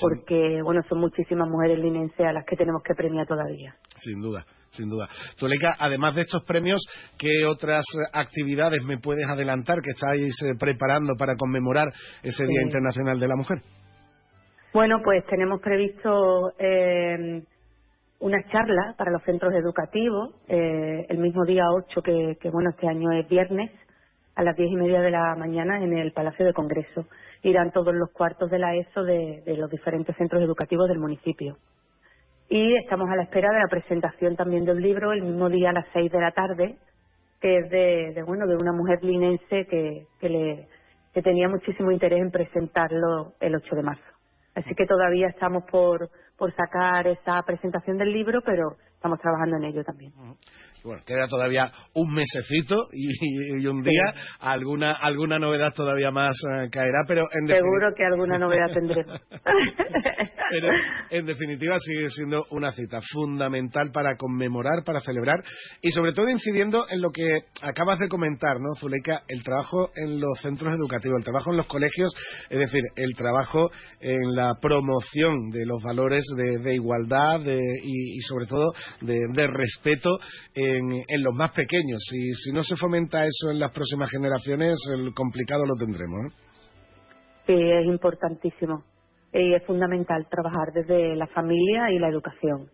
[0.00, 3.74] porque bueno son muchísimas mujeres linenses a las que tenemos que premiar todavía.
[3.96, 4.44] Sin duda.
[4.72, 5.06] Sin duda.
[5.38, 6.80] Zuleika, además de estos premios,
[7.18, 11.88] ¿qué otras actividades me puedes adelantar que estáis eh, preparando para conmemorar
[12.22, 13.58] ese Día Internacional de la Mujer?
[14.72, 17.42] Bueno, pues tenemos previsto eh,
[18.20, 22.88] una charla para los centros educativos eh, el mismo día 8, que, que, bueno, este
[22.88, 23.70] año es viernes,
[24.34, 27.06] a las diez y media de la mañana en el Palacio de Congreso
[27.42, 31.58] irán todos los cuartos de la ESO de, los diferentes centros educativos del municipio.
[32.48, 35.72] Y estamos a la espera de la presentación también del libro el mismo día a
[35.72, 36.76] las seis de la tarde,
[37.40, 40.68] que es de, bueno de una mujer linense que, que, le,
[41.22, 44.04] tenía muchísimo interés en presentarlo el 8 de marzo.
[44.54, 49.64] Así que todavía estamos por, por sacar esa presentación del libro, pero estamos trabajando en
[49.64, 50.12] ello también.
[50.84, 57.04] Bueno, queda todavía un mesecito y, un día alguna alguna novedad todavía más eh, caerá,
[57.06, 59.20] pero en seguro que alguna novedad tendremos.
[60.52, 60.68] pero
[61.10, 65.42] en definitiva sigue siendo una cita fundamental para conmemorar, para celebrar
[65.80, 69.22] y sobre todo incidiendo en lo que acabas de comentar, ¿no, Zuleika?
[69.28, 72.12] El trabajo en los centros educativos, el trabajo en los colegios,
[72.50, 78.72] es decir, el trabajo en la promoción de los valores de, igualdad y, sobre todo
[79.00, 80.18] de, respeto
[80.76, 82.00] en, los más pequeños.
[82.12, 86.32] Y si no se fomenta eso en las próximas generaciones, el complicado lo tendremos.
[87.46, 88.84] Sí, es importantísimo
[89.32, 92.70] y es fundamental trabajar desde la familia y la educación.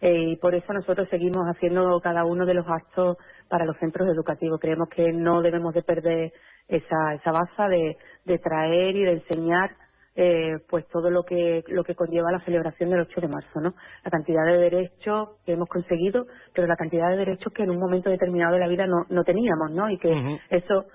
[0.00, 3.16] Eh, y por eso nosotros seguimos haciendo cada uno de los actos
[3.48, 4.58] para los centros educativos.
[4.60, 6.32] Creemos que no debemos de perder
[6.66, 9.76] esa, esa base de, traer y de enseñar
[10.14, 13.74] eh, pues todo lo que lo que conlleva la celebración del 8 de marzo, ¿no?
[14.04, 17.78] La cantidad de derechos que hemos conseguido, pero la cantidad de derechos que en un
[17.78, 19.88] momento determinado de la vida no, no teníamos, ¿no?
[19.90, 20.86] Y que eso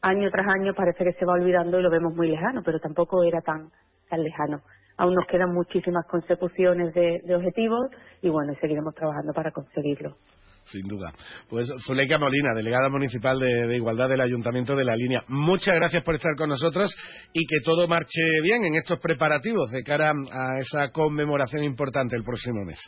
[0.00, 3.22] año tras año parece que se va olvidando y lo vemos muy lejano, pero tampoco
[3.22, 3.70] era tan
[4.08, 4.62] tan lejano.
[4.96, 7.90] Aún nos quedan muchísimas consecuciones de, objetivos
[8.22, 10.16] y bueno, seguiremos trabajando para conseguirlo.
[10.64, 11.12] Sin duda.
[11.48, 15.22] Pues Zuleika Molina, delegada municipal de, Igualdad del Ayuntamiento de La Línea.
[15.28, 16.94] Muchas gracias por estar con nosotros
[17.32, 22.22] y que todo marche bien en estos preparativos de cara a esa conmemoración importante el
[22.22, 22.80] próximo mes.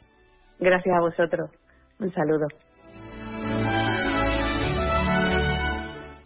[0.59, 1.51] Gracias a vosotros.
[1.99, 2.47] Un saludo.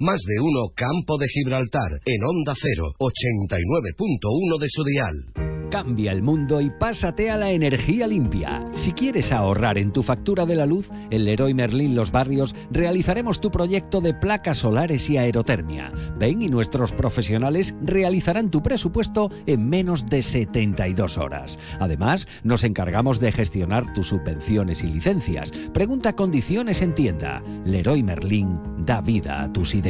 [0.03, 5.51] Más de uno Campo de Gibraltar en Onda 0, 89.1 de su dial.
[5.71, 8.65] Cambia el mundo y pásate a la energía limpia.
[8.73, 13.41] Si quieres ahorrar en tu factura de la luz, en Leroy Merlin Los Barrios realizaremos
[13.41, 15.93] tu proyecto de placas solares y aerotermia.
[16.19, 21.57] Ven y nuestros profesionales realizarán tu presupuesto en menos de 72 horas.
[21.79, 25.53] Además, nos encargamos de gestionar tus subvenciones y licencias.
[25.73, 27.45] Pregunta condiciones en tienda.
[27.65, 29.89] Leroy Merlin da vida a tus ideas.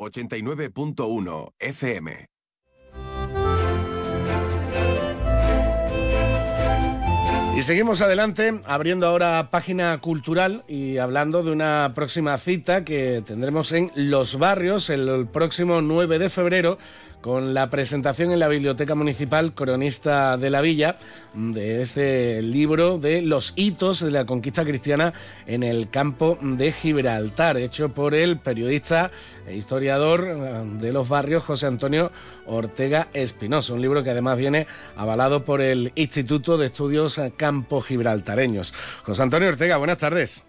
[0.00, 2.30] 89.1 FM
[7.60, 13.72] Y seguimos adelante, abriendo ahora página cultural y hablando de una próxima cita que tendremos
[13.72, 16.78] en Los Barrios el próximo 9 de febrero
[17.20, 20.98] con la presentación en la Biblioteca Municipal Cronista de la Villa
[21.34, 25.12] de este libro de los hitos de la conquista cristiana
[25.46, 29.10] en el campo de Gibraltar, hecho por el periodista
[29.46, 32.10] e historiador eh, de los barrios José Antonio
[32.46, 38.72] Ortega Espinosa, un libro que además viene avalado por el Instituto de Estudios Campo Gibraltareños.
[39.04, 40.42] José Antonio Ortega, buenas tardes.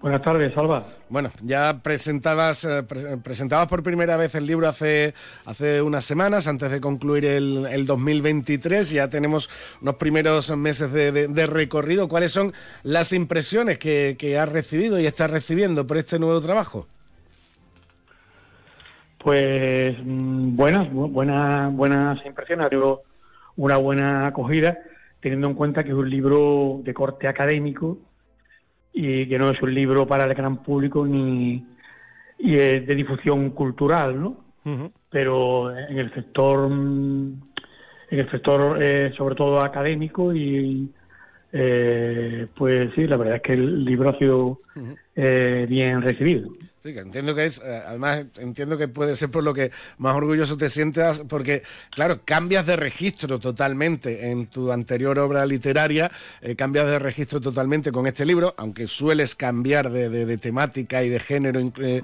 [0.00, 0.86] Buenas tardes, Salva.
[1.10, 2.82] Bueno, ya presentabas, eh,
[3.22, 5.12] presentabas por primera vez el libro hace,
[5.44, 8.90] hace unas semanas, antes de concluir el, el 2023.
[8.92, 9.50] Ya tenemos
[9.82, 12.08] unos primeros meses de, recorrido.
[12.08, 16.86] ¿Cuáles son las impresiones que, que has recibido y estás recibiendo por este nuevo trabajo?
[19.18, 22.68] Pues mm, buenas, buenas, buenas impresiones.
[22.72, 22.96] Ha
[23.56, 24.78] una buena acogida,
[25.20, 27.98] teniendo en cuenta que es un libro de corte académico
[28.92, 31.64] y que no es un libro para el gran público ni
[32.38, 34.36] y es de difusión cultural, ¿no?
[35.10, 37.40] Pero en el sector en
[38.10, 40.90] el sector eh, sobre todo académico y
[41.52, 44.60] eh, pues sí, la verdad es que el libro ha sido
[45.16, 46.50] eh, bien recibido.
[46.82, 50.16] Sí, que entiendo que es, eh, además entiendo que puede ser por lo que más
[50.16, 56.56] orgulloso te sientas, porque claro, cambias de registro totalmente en tu anterior obra literaria, eh,
[56.56, 61.60] cambias de registro totalmente con este libro, aunque sueles cambiar de, temática y de género
[61.80, 62.02] eh,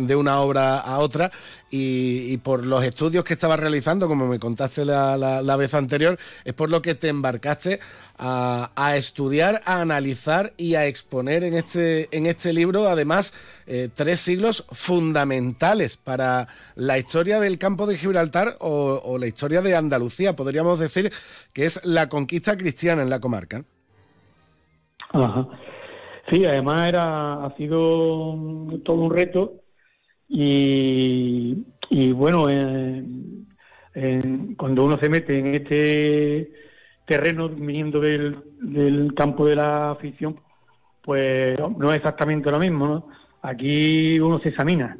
[0.00, 1.32] de una obra a otra,
[1.76, 6.70] y, por los estudios que estabas realizando, como me contaste la, vez anterior, es por
[6.70, 7.80] lo que te embarcaste
[8.18, 13.32] a, estudiar, a analizar y a exponer en este, en este libro, además,
[13.94, 20.36] tres siglos fundamentales para la historia del campo de Gibraltar o, la historia de Andalucía,
[20.36, 21.12] podríamos decir
[21.52, 23.64] que es la conquista cristiana en la comarca.
[26.30, 28.36] Sí, además era, ha sido
[28.82, 29.54] todo un reto
[30.28, 31.54] y,
[32.12, 32.46] bueno,
[34.56, 36.63] cuando uno se mete en este
[37.06, 40.40] terreno viniendo del, del campo de la afición,
[41.02, 43.08] pues no es exactamente lo mismo, ¿no?
[43.42, 44.96] Aquí uno se examina.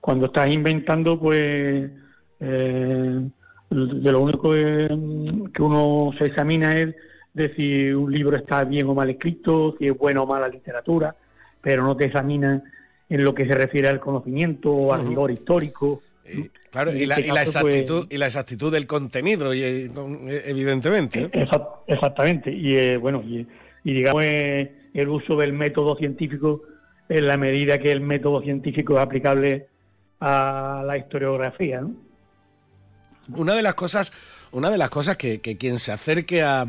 [0.00, 1.90] Cuando estás inventando, pues
[2.40, 3.28] eh,
[3.70, 6.94] de lo único que uno se examina es
[7.32, 11.14] de si un libro está bien o mal escrito, si es buena o mala literatura,
[11.60, 12.62] pero no te examina
[13.08, 16.02] en lo que se refiere al conocimiento o al rigor histórico.
[16.70, 19.90] Claro, y, la, este pues, exactitud, y la exactitud del contenido, y, eh,
[20.46, 21.30] evidentemente.
[21.86, 23.46] exactamente, y eh, bueno, y,
[23.84, 26.62] digamos el uso del método científico
[27.08, 29.68] en la medida que el método científico es aplicable
[30.20, 32.10] a la historiografía, ¿no?
[33.36, 34.12] Una de las cosas,
[34.52, 36.66] una de las cosas que, quien se acerque a,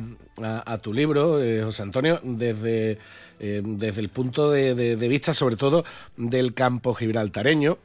[0.82, 2.98] tu libro, eh, José Antonio, desde,
[3.40, 5.84] eh, desde el punto de, vista, sobre todo,
[6.18, 7.78] del campo gibraltareño,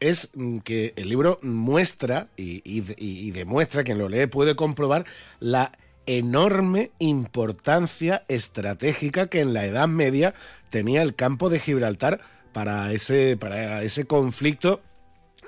[0.00, 0.30] es
[0.64, 5.04] que el libro muestra y, demuestra, quien lo lee puede comprobar
[5.40, 5.72] la
[6.06, 10.34] enorme importancia estratégica que en la Edad Media
[10.70, 12.20] tenía el campo de Gibraltar
[12.52, 14.80] para ese, para ese conflicto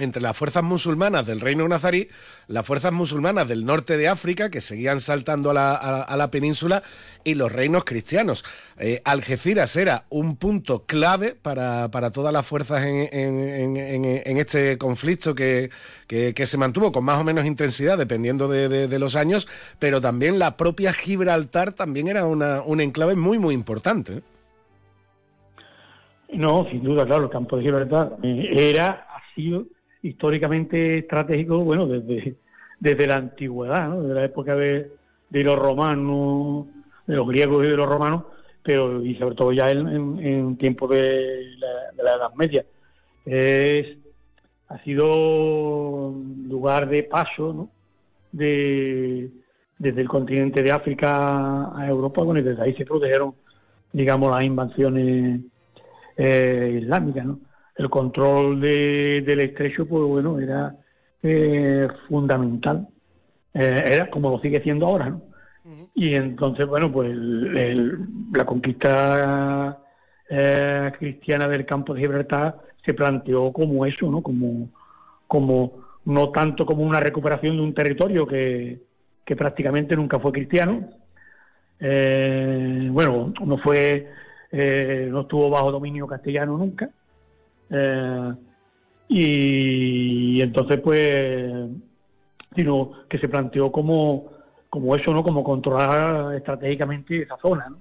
[0.04, 2.08] entre las fuerzas musulmanas del reino nazarí,
[2.48, 6.82] las fuerzas musulmanas del norte de África, que seguían saltando a la, península,
[7.24, 8.44] y los reinos cristianos.
[8.78, 15.70] Eh, Algeciras era un punto clave para, todas las fuerzas en, este conflicto que,
[16.08, 19.48] se mantuvo con más o menos intensidad, dependiendo de, los años,
[19.78, 24.22] pero también la propia Gibraltar también era una, un enclave muy, muy importante.
[26.32, 29.64] No, sin duda, claro, el campo de Gibraltar era, ha sido
[30.02, 32.36] históricamente estratégico, bueno, desde,
[32.78, 34.02] desde la antigüedad, ¿no?
[34.02, 34.90] desde la época de,
[35.30, 36.66] los romanos,
[37.06, 38.24] de los griegos y de los romanos,
[38.62, 42.64] pero y sobre todo ya en, tiempos de la, Edad Media.
[43.24, 43.96] Es,
[44.68, 46.14] ha sido
[46.48, 47.70] lugar de paso ¿no?
[48.32, 49.30] de,
[49.78, 53.34] desde el continente de África a Europa, bueno, y desde ahí se protegieron,
[53.92, 55.40] digamos, las invasiones
[56.16, 57.38] eh, islámicas, ¿no?
[57.80, 60.76] El control del estrecho, pues bueno, era
[61.22, 62.86] eh, fundamental.
[63.54, 65.22] Eh, era como lo sigue siendo ahora, ¿no?
[65.94, 69.78] Y entonces, bueno, pues la conquista
[70.28, 74.22] eh, cristiana del campo de Gibraltar se planteó como eso, ¿no?
[74.22, 74.68] Como,
[75.26, 75.72] como
[76.04, 78.82] no tanto como una recuperación de un territorio que,
[79.24, 80.86] que prácticamente nunca fue cristiano.
[81.80, 84.10] bueno, no fue,
[84.52, 86.90] no estuvo bajo dominio castellano nunca
[87.70, 88.34] eh,
[89.08, 91.68] y, entonces, pues,
[92.54, 94.30] sino que se planteó como,
[94.68, 95.22] como eso, ¿no?
[95.22, 97.78] Como controlar estratégicamente esa zona, ¿no?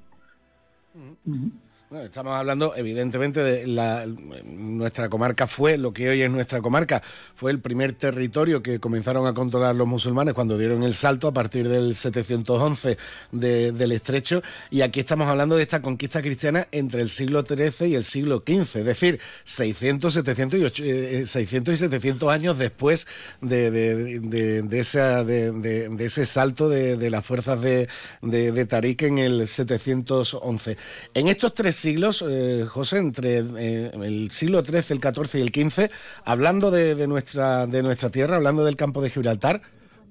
[1.98, 7.02] Estamos hablando, evidentemente, de la, nuestra comarca fue lo que hoy es nuestra comarca,
[7.34, 11.34] fue el primer territorio que comenzaron a controlar los musulmanes cuando dieron el salto a
[11.34, 12.98] partir del 711
[13.32, 17.96] del estrecho, y aquí estamos hablando de esta conquista cristiana entre el siglo XIII y
[17.96, 23.08] el siglo XV, es decir, 600, 700 y, 600 y 700 años después
[23.42, 27.88] de, de, de, esa, de, ese salto de, las fuerzas de,
[28.22, 30.78] de, Tariq en el 711.
[31.16, 35.70] En estos tres siglos, eh, José, entre eh, el siglo XIII, el XIV y el
[35.70, 35.90] XV,
[36.26, 39.62] hablando de, nuestra, de nuestra tierra, hablando del campo de Gibraltar,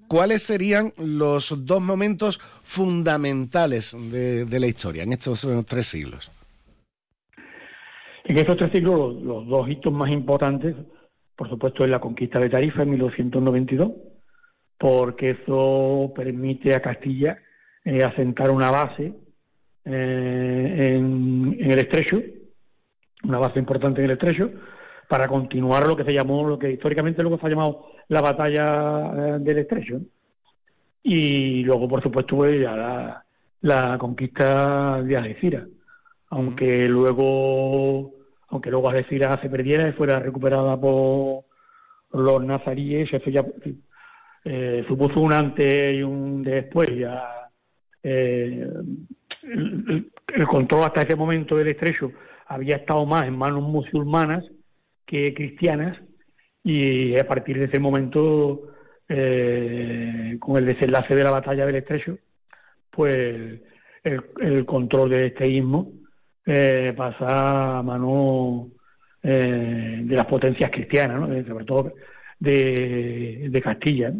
[0.08, 6.30] ¿cuáles serían los dos momentos fundamentales de, la historia en estos eh, tres siglos?
[8.24, 10.74] En estos tres siglos, los, dos hitos más importantes,
[11.36, 13.92] por supuesto, es la conquista de Tarifa en 1292,
[14.76, 17.38] porque eso permite a Castilla
[18.04, 19.14] asentar una base
[19.90, 22.20] eh, en, el estrecho,
[23.24, 24.50] una base importante en el estrecho,
[25.08, 29.12] para continuar lo que se llamó, lo que históricamente luego se ha llamado la batalla
[29.16, 30.00] eh, del estrecho.
[31.02, 33.24] Y luego, por supuesto, pues, ya
[33.62, 35.66] la, conquista de Algeciras,
[36.30, 38.12] aunque luego
[38.50, 41.44] aunque luego Algeciras se perdiera y fuera recuperada por
[42.12, 43.44] los nazaríes, eso ya
[44.44, 47.50] eh, supuso un antes y un después, ya
[48.02, 48.66] eh,
[49.48, 52.12] el, control hasta ese momento del estrecho
[52.46, 54.44] había estado más en manos musulmanas
[55.06, 55.98] que cristianas
[56.62, 58.74] y a partir de ese momento,
[59.08, 62.18] eh, con el desenlace de la batalla del estrecho,
[62.90, 63.60] pues
[64.04, 65.92] el, control del esteísmo
[66.44, 68.68] eh, pasa a manos
[69.22, 71.92] eh, de las potencias cristianas, sobre todo
[72.38, 74.12] de, Castilla.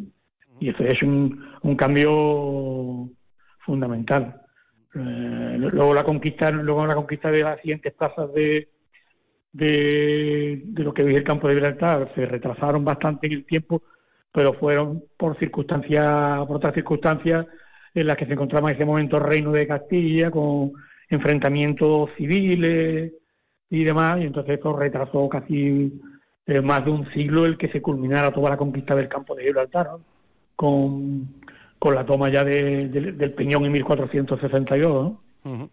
[0.61, 3.11] Y eso es un, un cambio
[3.61, 4.48] fundamental.
[4.95, 8.69] Eh, luego la conquista, luego la conquista de las siguientes plazas de,
[9.53, 13.83] de, lo que hoy el campo de Gibraltar se retrasaron bastante en el tiempo,
[14.33, 17.47] pero fueron por circunstancias, por otras circunstancias
[17.95, 20.73] en las que se encontraba en ese momento el reino de Castilla con
[21.11, 23.13] enfrentamientos civiles
[23.71, 26.01] y demás, y entonces esto retrasó casi
[26.47, 29.45] eh, más de un siglo el que se culminara toda la conquista del campo de
[29.45, 29.89] Gibraltar,
[30.57, 31.29] con,
[31.79, 35.13] con la toma ya de, del Peñón en 1462.
[35.45, 35.71] ¿no?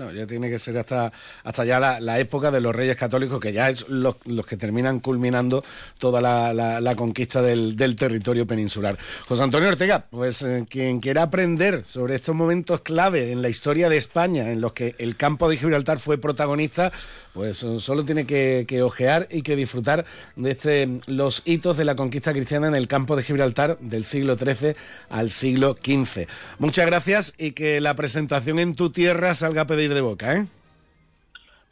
[0.00, 1.12] No, ya tiene que ser hasta,
[1.42, 4.16] hasta ya la, época de los reyes católicos, que ya es los,
[4.46, 5.64] que terminan culminando
[5.98, 8.96] toda la, conquista del, territorio peninsular.
[9.26, 13.88] José Antonio Ortega, pues eh, quien quiera aprender sobre estos momentos clave en la historia
[13.88, 16.92] de España, en los que el campo de Gibraltar fue protagonista,
[17.38, 22.32] pues solo tiene que, ojear y que disfrutar de este, los hitos de la conquista
[22.32, 24.74] cristiana en el campo de Gibraltar del siglo XIII
[25.08, 26.26] al siglo XV.
[26.58, 30.46] Muchas gracias y que la presentación en tu tierra salga a pedir de boca, ¿eh?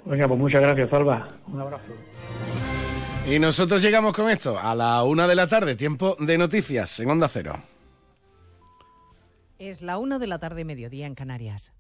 [0.04, 1.30] Venga, pues muchas gracias, Salva.
[1.48, 1.92] Un abrazo.
[3.28, 7.10] Y nosotros llegamos con esto a la una de la tarde, tiempo de noticias en
[7.10, 7.60] Onda Cero.
[9.58, 11.75] Es la una de la tarde, mediodía en Canarias.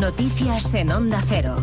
[0.00, 1.56] Noticias en Onda Cero.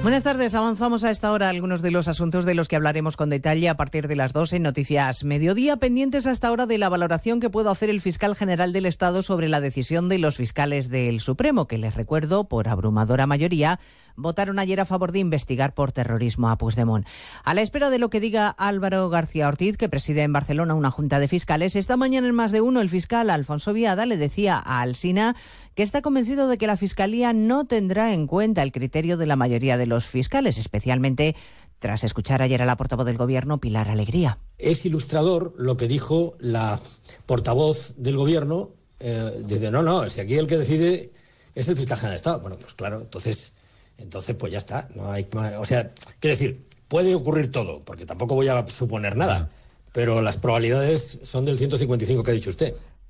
[0.00, 0.54] Buenas tardes.
[0.54, 3.76] Avanzamos a esta hora algunos de los asuntos de los que hablaremos con detalle a
[3.76, 7.72] partir de las 12 en Noticias Mediodía, pendientes hasta ahora de la valoración que pueda
[7.72, 11.78] hacer el fiscal general del Estado sobre la decisión de los fiscales del Supremo, que
[11.78, 13.80] les recuerdo, por abrumadora mayoría,
[14.14, 17.06] votaron ayer a favor de investigar por terrorismo a Puigdemont.
[17.44, 20.92] A la espera de lo que diga Álvaro García Ortiz, que preside en Barcelona una
[20.92, 24.56] junta de fiscales, esta mañana en más de uno el fiscal Alfonso Viada le decía
[24.56, 25.34] a Alsina
[25.78, 29.36] que está convencido de que la Fiscalía no tendrá en cuenta el criterio de la
[29.36, 31.36] mayoría de los fiscales, especialmente
[31.78, 34.40] tras escuchar ayer a la portavoz del Gobierno, Pilar Alegría.
[34.58, 36.80] Es ilustrador lo que dijo la
[37.26, 38.70] portavoz del Gobierno.
[38.98, 41.12] Eh, dice, no, no, si aquí el que decide
[41.54, 42.40] es el fiscal general de Estado.
[42.40, 43.52] Bueno, pues claro, entonces
[43.98, 44.88] entonces pues ya está.
[44.96, 45.28] No hay,
[45.60, 49.48] o sea, quiero decir, puede ocurrir todo, porque tampoco voy a suponer nada,
[49.92, 52.74] pero las probabilidades son del 155 que ha dicho usted.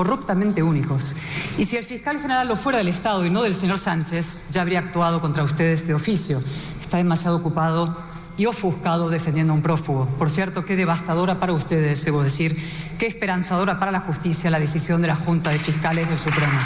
[0.00, 1.14] corruptamente únicos.
[1.58, 4.62] Y si el fiscal general lo fuera del Estado y no del señor Sánchez, ya
[4.62, 6.40] habría actuado contra ustedes de oficio.
[6.80, 7.94] Está demasiado ocupado
[8.38, 10.06] y ofuscado defendiendo a un prófugo.
[10.06, 12.56] Por cierto, qué devastadora para ustedes, debo decir,
[12.98, 16.58] qué esperanzadora para la justicia la decisión de la Junta de Fiscales del Supremo.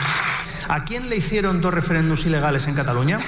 [0.68, 3.18] ¿A quién le hicieron dos referéndums ilegales en Cataluña?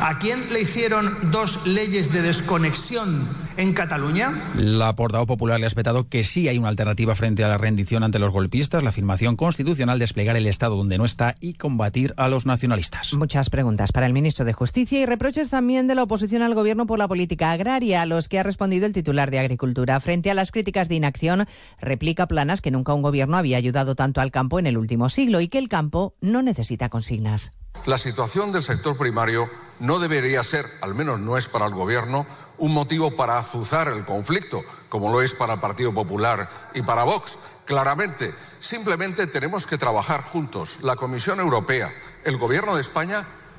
[0.00, 3.26] ¿A quién le hicieron dos leyes de desconexión
[3.56, 4.32] en Cataluña?
[4.56, 8.02] La portavoz popular le ha espetado que sí hay una alternativa frente a la rendición
[8.02, 12.28] ante los golpistas, la afirmación constitucional, desplegar el Estado donde no está y combatir a
[12.28, 13.14] los nacionalistas.
[13.14, 16.86] Muchas preguntas para el ministro de Justicia y reproches también de la oposición al gobierno
[16.86, 20.00] por la política agraria, a los que ha respondido el titular de Agricultura.
[20.00, 21.46] Frente a las críticas de inacción,
[21.80, 25.40] replica planas que nunca un gobierno había ayudado tanto al campo en el último siglo
[25.40, 27.52] y que el campo no necesita consignas.
[27.86, 29.48] La situación del sector primario
[29.78, 32.26] no debería ser, al menos no es para el Gobierno,
[32.58, 37.04] un motivo para azuzar el conflicto, como lo es para el Partido Popular y para
[37.04, 37.38] Vox.
[37.64, 41.90] Claramente, simplemente tenemos que trabajar juntos, la Comisión Europea,
[42.24, 43.24] el Gobierno de España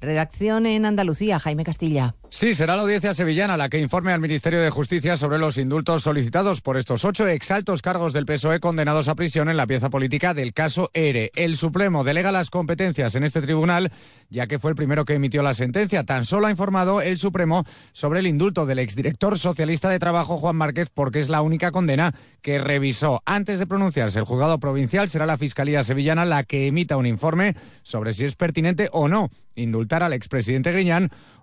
[0.00, 2.14] Redacción en Andalucía, Jaime Castilla.
[2.28, 6.02] Sí, será la audiencia sevillana la que informe al Ministerio de Justicia sobre los indultos
[6.02, 10.34] solicitados por estos ocho exaltos cargos del PSOE condenados a prisión en la pieza política
[10.34, 11.30] del caso ERE.
[11.34, 13.90] El Supremo delega las competencias en este tribunal,
[14.28, 16.04] ya que fue el primero que emitió la sentencia.
[16.04, 20.56] Tan solo ha informado el Supremo sobre el indulto del exdirector socialista de Trabajo, Juan
[20.56, 22.12] Márquez, porque es la única condena
[22.46, 23.22] que revisó.
[23.26, 27.56] Antes de pronunciarse el juzgado provincial, será la Fiscalía Sevillana la que emita un informe
[27.82, 31.10] sobre si es pertinente o no indultar al expresidente Griñán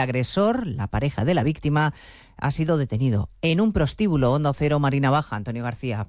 [0.00, 1.94] agresor, la pareja de la víctima,
[2.36, 5.36] ha sido detenido en un prostíbulo Hondo Cero Marina Baja.
[5.36, 6.08] Antonio García.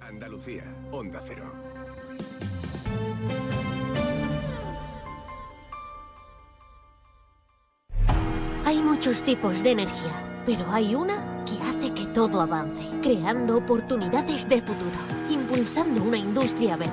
[0.00, 1.52] Andalucía, Onda Cero.
[8.64, 10.12] Hay muchos tipos de energía,
[10.46, 14.96] pero hay una que hace que todo avance, creando oportunidades de futuro,
[15.28, 16.92] impulsando una industria verde,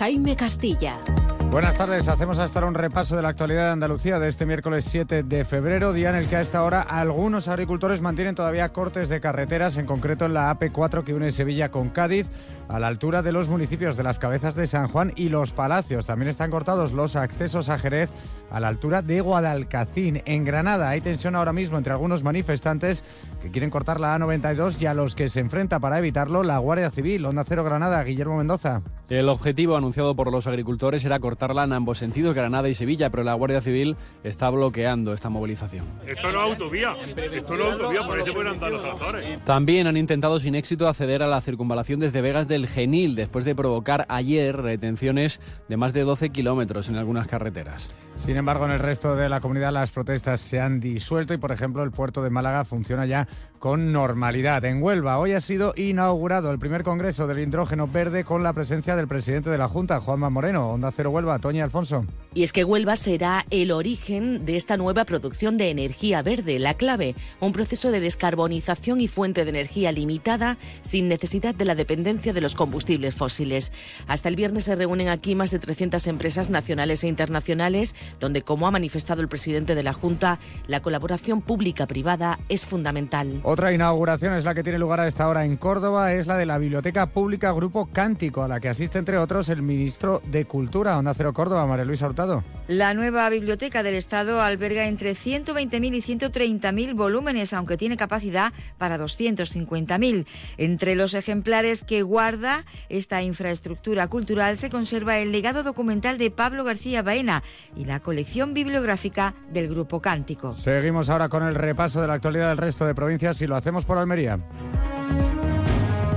[0.00, 1.19] Jaime Castilla.
[1.50, 4.84] Buenas tardes, hacemos hasta ahora un repaso de la actualidad de Andalucía de este miércoles
[4.84, 9.08] 7 de febrero, día en el que a esta hora algunos agricultores mantienen todavía cortes
[9.08, 12.28] de carreteras, en concreto en la AP4 que une Sevilla con Cádiz,
[12.68, 16.06] a la altura de los municipios de las Cabezas de San Juan y Los Palacios.
[16.06, 18.10] También están cortados los accesos a Jerez
[18.48, 20.22] a la altura de Guadalcacín.
[20.24, 23.02] En Granada hay tensión ahora mismo entre algunos manifestantes
[23.42, 26.90] que quieren cortar la A92 y a los que se enfrenta para evitarlo la Guardia
[26.90, 27.26] Civil.
[27.26, 28.82] Onda Cero Granada, Guillermo Mendoza.
[29.08, 33.24] El objetivo anunciado por los agricultores era cortarla en ambos sentidos, Granada y Sevilla, pero
[33.24, 35.86] la Guardia Civil está bloqueando esta movilización.
[36.06, 36.94] Esto no es autovía,
[37.32, 39.42] esto no es autovía, por eso pueden andar los tractores.
[39.46, 43.54] También han intentado sin éxito acceder a la circunvalación desde Vegas del Genil, después de
[43.54, 47.88] provocar ayer retenciones de más de 12 kilómetros en algunas carreteras.
[48.16, 51.52] Sin embargo, en el resto de la comunidad las protestas se han disuelto y, por
[51.52, 53.26] ejemplo, el puerto de Málaga funciona ya
[53.58, 54.62] con normalidad.
[54.66, 58.94] En Huelva hoy ha sido inaugurado el primer congreso del hidrógeno verde con la presencia
[58.94, 60.70] del presidente de la Junta, Juanma Moreno.
[60.70, 62.04] Onda Cero Huelva, Toña Alfonso.
[62.32, 66.74] Y es que Huelva será el origen de esta nueva producción de energía verde, la
[66.74, 72.32] clave, un proceso de descarbonización y fuente de energía limitada sin necesidad de la dependencia
[72.32, 73.72] de los combustibles fósiles.
[74.06, 78.68] Hasta el viernes se reúnen aquí más de 300 empresas nacionales e internacionales, donde, como
[78.68, 83.40] ha manifestado el presidente de la Junta, la colaboración pública-privada es fundamental.
[83.42, 86.46] Otra inauguración es la que tiene lugar a esta hora en Córdoba, es la de
[86.46, 90.96] la Biblioteca Pública Grupo Cántico, a la que asiste entre otros el ministro de Cultura,
[90.96, 92.44] Onda Cero Córdoba, María Luisa Hurtado.
[92.68, 98.96] La nueva biblioteca del Estado alberga entre 120.000 y 130.000 volúmenes, aunque tiene capacidad para
[98.96, 100.26] 250.000.
[100.56, 106.62] Entre los ejemplares que guarda esta infraestructura cultural se conserva el legado documental de Pablo
[106.62, 107.42] García Baena
[107.76, 110.52] y la colección bibliográfica del Grupo Cántico.
[110.54, 113.84] Seguimos ahora con el repaso de la actualidad del resto de provincias y lo hacemos
[113.84, 114.38] por Almería.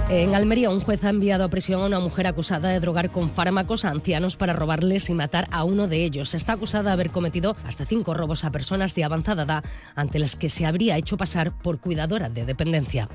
[0.09, 3.29] En Almería, un juez ha enviado a prisión a una mujer acusada de drogar con
[3.29, 6.35] fármacos a ancianos para robarles y matar a uno de ellos.
[6.35, 9.63] Está acusada de haber cometido hasta cinco robos a personas de avanzada edad
[9.95, 13.09] ante las que se habría hecho pasar por cuidadora de dependencia.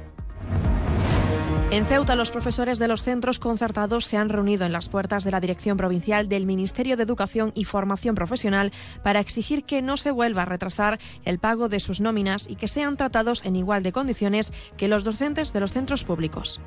[1.71, 5.31] En Ceuta, los profesores de los centros concertados se han reunido en las puertas de
[5.31, 10.11] la Dirección Provincial del Ministerio de Educación y Formación Profesional para exigir que no se
[10.11, 13.93] vuelva a retrasar el pago de sus nóminas y que sean tratados en igual de
[13.93, 16.59] condiciones que los docentes de los centros públicos.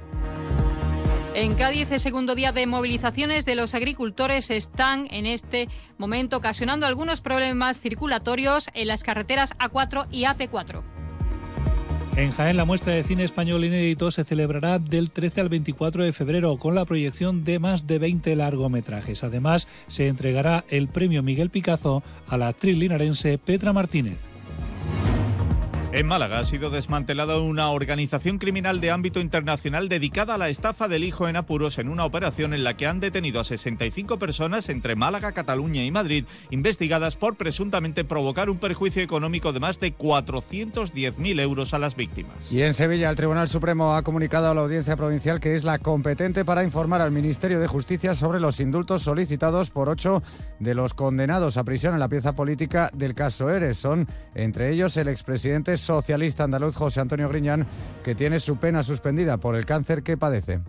[1.34, 6.86] En Cádiz, el segundo día de movilizaciones de los agricultores están en este momento ocasionando
[6.86, 11.01] algunos problemas circulatorios en las carreteras A4 y AP4.
[12.18, 16.12] En Jaén, la muestra de cine español inédito se celebrará del 13 al 24 de
[16.12, 19.24] febrero con la proyección de más de 20 largometrajes.
[19.24, 24.31] Además, se entregará el premio Miguel Picazo a la actriz linarense Petra Martínez.
[25.94, 30.88] En Málaga ha sido desmantelada una organización criminal de ámbito internacional dedicada a la estafa
[30.88, 34.70] del hijo en apuros en una operación en la que han detenido a 65 personas
[34.70, 39.94] entre Málaga, Cataluña y Madrid, investigadas por presuntamente provocar un perjuicio económico de más de
[39.94, 42.50] 410.000 euros a las víctimas.
[42.54, 45.78] Y en Sevilla, el Tribunal Supremo ha comunicado a la Audiencia Provincial que es la
[45.78, 50.24] competente para informar al Ministerio de Justicia sobre los indultos solicitados por ocho
[50.58, 53.76] de los condenados a prisión en la pieza política del caso Eres.
[53.78, 57.68] Son, entre ellos, el expresidente socialista andaluz José Antonio Griñán,
[58.04, 60.62] que tiene su pena suspendida por el cáncer que padece.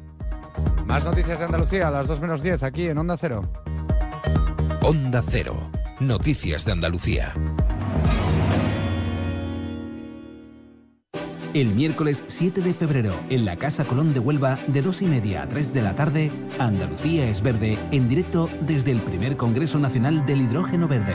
[0.87, 3.49] Más noticias de Andalucía a las 2 menos 10 aquí en Onda Cero.
[4.83, 5.71] Onda Cero.
[6.01, 7.35] Noticias de Andalucía.
[11.55, 15.43] El miércoles 7 de febrero, en la Casa Colón de Huelva, de 2 y media
[15.43, 20.25] a 3 de la tarde, Andalucía es verde, en directo desde el primer Congreso Nacional
[20.25, 21.15] del Hidrógeno Verde.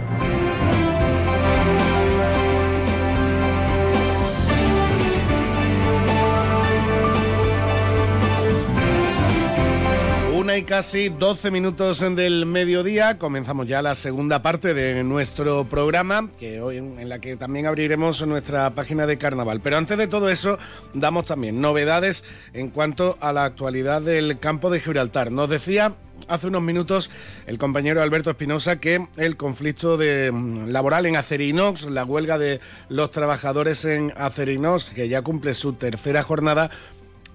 [10.51, 13.17] Una y casi 12 minutos del mediodía.
[13.17, 18.27] Comenzamos ya la segunda parte de nuestro programa, que hoy en la que también abriremos
[18.27, 19.61] nuestra página de carnaval.
[19.61, 20.57] Pero antes de todo eso,
[20.93, 25.31] damos también novedades en cuanto a la actualidad del campo de Gibraltar.
[25.31, 25.95] Nos decía
[26.27, 27.09] hace unos minutos
[27.45, 32.59] el compañero Alberto Espinosa que el conflicto de, mm, laboral en Acerinox, la huelga de
[32.89, 36.71] los trabajadores en Acerinox, que ya cumple su tercera jornada,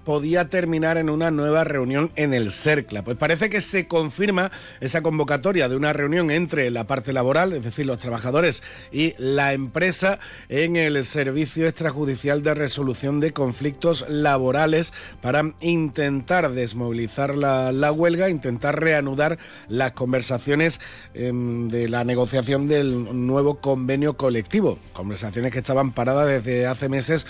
[0.07, 3.03] podía terminar en una nueva reunión en el CERCLA.
[3.03, 7.65] Pues parece que se confirma esa convocatoria de una reunión entre la parte laboral, es
[7.65, 14.93] decir, los trabajadores y la empresa en el Servicio Extrajudicial de Resolución de Conflictos Laborales
[15.21, 19.37] para intentar desmovilizar la, la huelga, intentar reanudar
[19.67, 20.79] las conversaciones
[21.15, 24.79] em, de la negociación del nuevo convenio colectivo.
[24.93, 27.27] Conversaciones que estaban paradas desde hace meses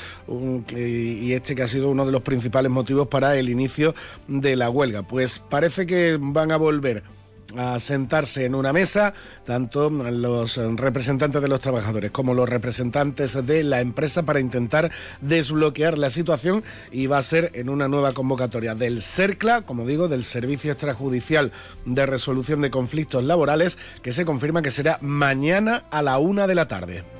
[0.75, 3.95] y este que ha sido uno de los principales motivos para el inicio
[4.28, 5.03] de la huelga.
[5.03, 7.03] Pues parece que van a volver
[7.55, 9.13] a sentarse en una mesa
[9.45, 14.91] tanto los representantes de los trabajadores como los representantes de la empresa para intentar
[15.22, 20.07] desbloquear la situación y va a ser en una nueva convocatoria del CERCLA, como digo,
[20.07, 21.51] del Servicio Extrajudicial
[21.86, 26.55] de Resolución de Conflictos Laborales, que se confirma que será mañana a la una de
[26.55, 27.16] la tarde.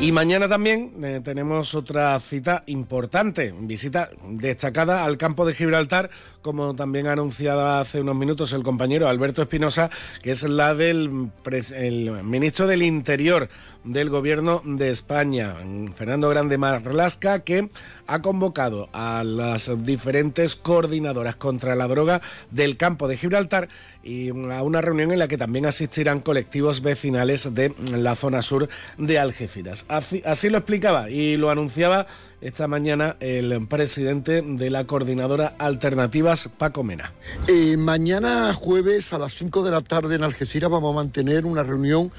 [0.00, 6.08] Y mañana también eh, tenemos otra cita importante, visita destacada al campo de Gibraltar,
[6.40, 9.90] como también ha anunciado hace unos minutos el compañero Alberto Espinosa,
[10.22, 11.30] que es la del
[11.76, 13.50] el ministro del Interior
[13.84, 15.56] del Gobierno de España,
[15.94, 17.70] Fernando Grande Marlasca, que
[18.06, 22.20] ha convocado a las diferentes coordinadoras contra la droga
[22.50, 23.68] del campo de Gibraltar
[24.02, 28.68] y a una reunión en la que también asistirán colectivos vecinales de la zona sur
[28.98, 29.84] de Algeciras.
[29.90, 32.06] Así, lo explicaba y lo anunciaba
[32.40, 37.12] esta mañana el presidente de la coordinadora Alternativas, Paco Mena.
[37.48, 41.64] Eh, mañana jueves a las 5 de la tarde en Algeciras vamos a mantener una
[41.64, 42.12] reunión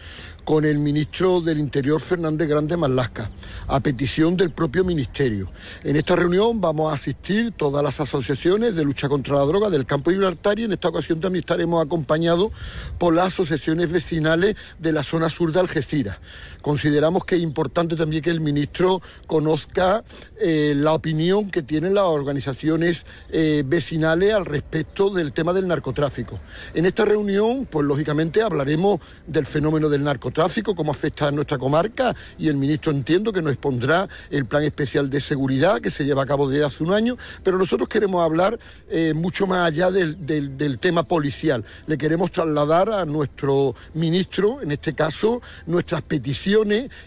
[0.44, 3.30] con el ministro del Interior Fernández Grande Marlasca,
[3.68, 5.52] a petición del propio ministerio.
[5.84, 9.86] En esta reunión vamos a asistir todas las asociaciones de lucha contra la droga del
[9.86, 12.52] campo Gibraltar y en esta ocasión también estaremos acompañados
[12.98, 16.18] por las asociaciones vecinales de la zona sur de Algeciras.
[16.62, 20.04] Consideramos que es importante también que el ministro conozca
[20.40, 26.40] eh, la opinión que tienen las organizaciones eh, vecinales al respecto del tema del narcotráfico.
[26.74, 32.16] En esta reunión, pues lógicamente hablaremos del fenómeno del narcotráfico, cómo afecta a nuestra comarca
[32.38, 36.24] y el ministro entiendo que nos expondrá el plan especial de seguridad que se lleva
[36.24, 38.60] a cabo desde hace un año, pero nosotros queremos hablar
[38.90, 41.66] eh, mucho más allá del, del tema policial.
[41.88, 46.51] Le queremos trasladar a nuestro ministro, en este caso, nuestras peticiones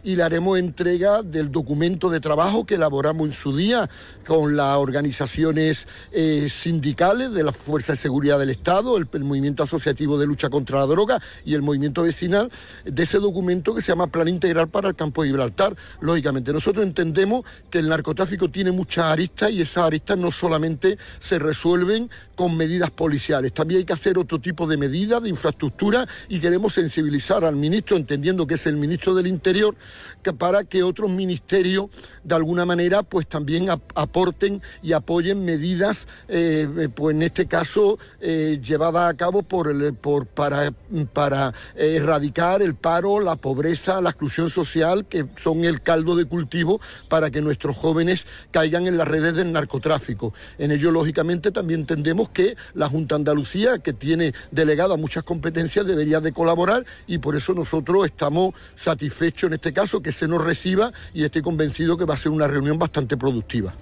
[0.03, 3.91] y le haremos entrega del documento de trabajo que elaboramos en su día
[4.27, 10.17] con las organizaciones eh, sindicales de la Fuerza de Seguridad del Estado, el, Movimiento Asociativo
[10.19, 12.51] de Lucha contra la Droga y el Movimiento Vecinal,
[12.87, 15.77] de ese documento que se llama Plan Integral para el Campo de Gibraltar.
[16.01, 21.39] Lógicamente, nosotros entendemos que el narcotráfico tiene muchas aristas y esas aristas no solamente se
[21.39, 26.41] resuelven con medidas policiales, también hay que hacer otro tipo de medidas de infraestructura y
[26.41, 29.75] queremos sensibilizar al ministro, entendiendo que es el ministro del Interior,
[30.23, 31.87] que para que otros ministerios
[32.23, 38.59] de alguna manera pues también aporten y apoyen medidas, eh, pues en este caso eh,
[38.63, 40.73] llevadas a cabo por, por para,
[41.13, 46.81] para erradicar el paro, la pobreza, la exclusión social, que son el caldo de cultivo
[47.09, 50.33] para que nuestros jóvenes caigan en las redes del narcotráfico.
[50.59, 56.21] En ello, lógicamente, también entendemos que la Junta Andalucía, que tiene delegada muchas competencias, debería
[56.21, 60.93] de colaborar y por eso nosotros estamos satisfechos en este caso que se nos reciba
[61.13, 63.75] y estoy convencido que va a ser una reunión bastante productiva.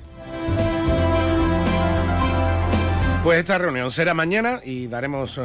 [3.22, 5.42] Pues esta reunión será mañana y daremos eh,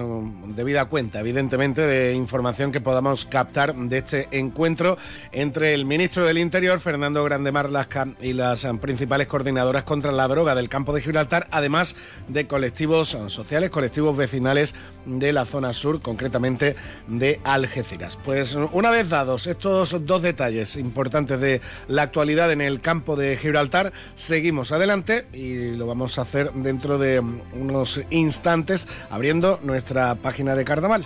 [0.48, 4.98] debida cuenta, evidentemente, de información que podamos captar de este encuentro
[5.32, 10.28] entre el ministro del Interior, Fernando Grande Marlasca, y las eh, principales coordinadoras contra la
[10.28, 11.96] droga del campo de Gibraltar, además
[12.28, 14.74] de colectivos eh, sociales, colectivos vecinales
[15.06, 16.76] de la zona sur, concretamente
[17.06, 18.18] de Algeciras.
[18.26, 23.38] Pues una vez dados estos dos detalles importantes de la actualidad en el campo de
[23.38, 30.16] Gibraltar, seguimos adelante y lo vamos a hacer dentro de un unos instantes abriendo nuestra
[30.16, 31.06] página de carnaval.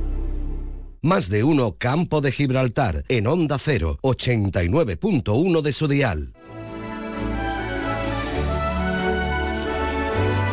[1.03, 6.31] Más de uno Campo de Gibraltar en Onda 0, 89.1 de su dial.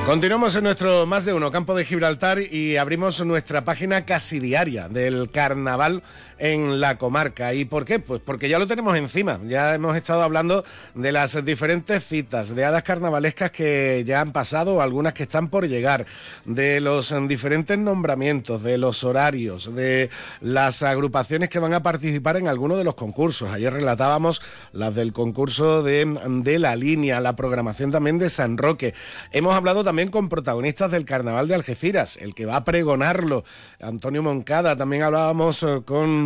[0.09, 4.88] Continuamos en nuestro más de uno campo de Gibraltar y abrimos nuestra página casi diaria
[4.88, 6.03] del carnaval
[6.39, 7.55] en la comarca.
[7.55, 7.99] ¿Y por qué?
[7.99, 9.41] Pues porque ya lo tenemos encima.
[9.47, 10.64] Ya hemos estado hablando
[10.95, 15.66] de las diferentes citas, de hadas carnavalescas que ya han pasado, algunas que están por
[15.68, 16.07] llegar,
[16.45, 20.11] de los diferentes nombramientos, de los horarios, de
[20.41, 23.51] las agrupaciones que van a participar en alguno de los concursos.
[23.51, 26.05] Ayer relatábamos las del concurso de,
[26.43, 28.95] de la línea, la programación también de San Roque.
[29.32, 33.45] Hemos hablado también con protagonistas del Carnaval de Algeciras, el que va a pregonarlo,
[33.80, 34.76] Antonio Moncada.
[34.76, 35.80] También hablábamos eh,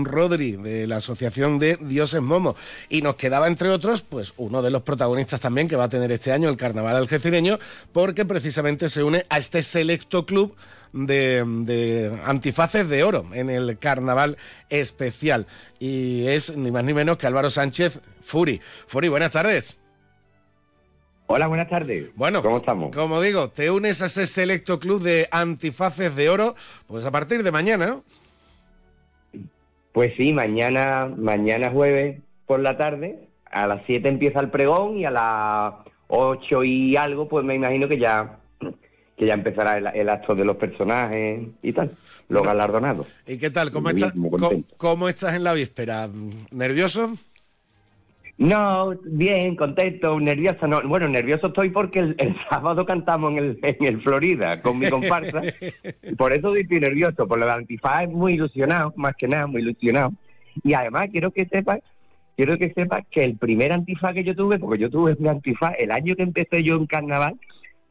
[0.05, 2.57] Rodri de la Asociación de Dioses Momo.
[2.89, 6.13] Y nos quedaba, entre otros, pues uno de los protagonistas también que va a tener
[6.13, 7.59] este año el Carnaval algecireño,
[7.93, 10.55] porque precisamente se une a este selecto club
[10.93, 14.37] de, de, antifaces de oro en el carnaval
[14.69, 15.47] especial.
[15.79, 18.61] Y es ni más ni menos que Álvaro Sánchez Furi.
[18.87, 19.79] Furi, buenas tardes.
[21.27, 22.11] Hola, buenas tardes.
[22.15, 22.95] Bueno, ¿cómo estamos?
[22.95, 26.55] Como digo, te unes a ese selecto club de antifaces de oro,
[26.87, 28.01] pues a partir de mañana.
[29.93, 35.05] Pues sí, mañana, mañana jueves por la tarde, a las 7 empieza el pregón y
[35.05, 35.75] a las
[36.09, 38.39] 8 y algo, pues me imagino que ya
[39.17, 41.97] que ya empezará el, acto de los personajes y tal,
[42.29, 43.07] los galardonados.
[43.27, 43.71] ¿Y qué tal?
[43.71, 44.15] ¿Cómo, estás,
[44.79, 46.09] ¿cómo, estás en la víspera?
[46.51, 47.13] ¿Nervioso?
[48.39, 50.67] No, bien, contento, nervioso.
[50.67, 54.89] No, bueno, nervioso estoy porque el, sábado cantamos en el, en el Florida con mi
[54.89, 55.43] comparsa.
[56.19, 60.13] por eso estoy nervioso, por lo de Antifaz muy ilusionado, más que nada, muy ilusionado.
[60.63, 61.81] Y además quiero que sepas,
[62.37, 65.75] quiero que sepas que el primer antifaz que yo tuve, porque yo tuve un antifaz
[65.79, 67.39] el año que empecé yo en carnaval,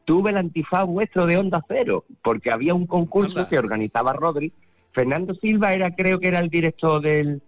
[0.04, 4.52] tuve el antifaz vuestro de Onda Cero, porque había un concurso que organizaba Rodri.
[4.92, 7.40] Fernando Silva era, creo que era el director del,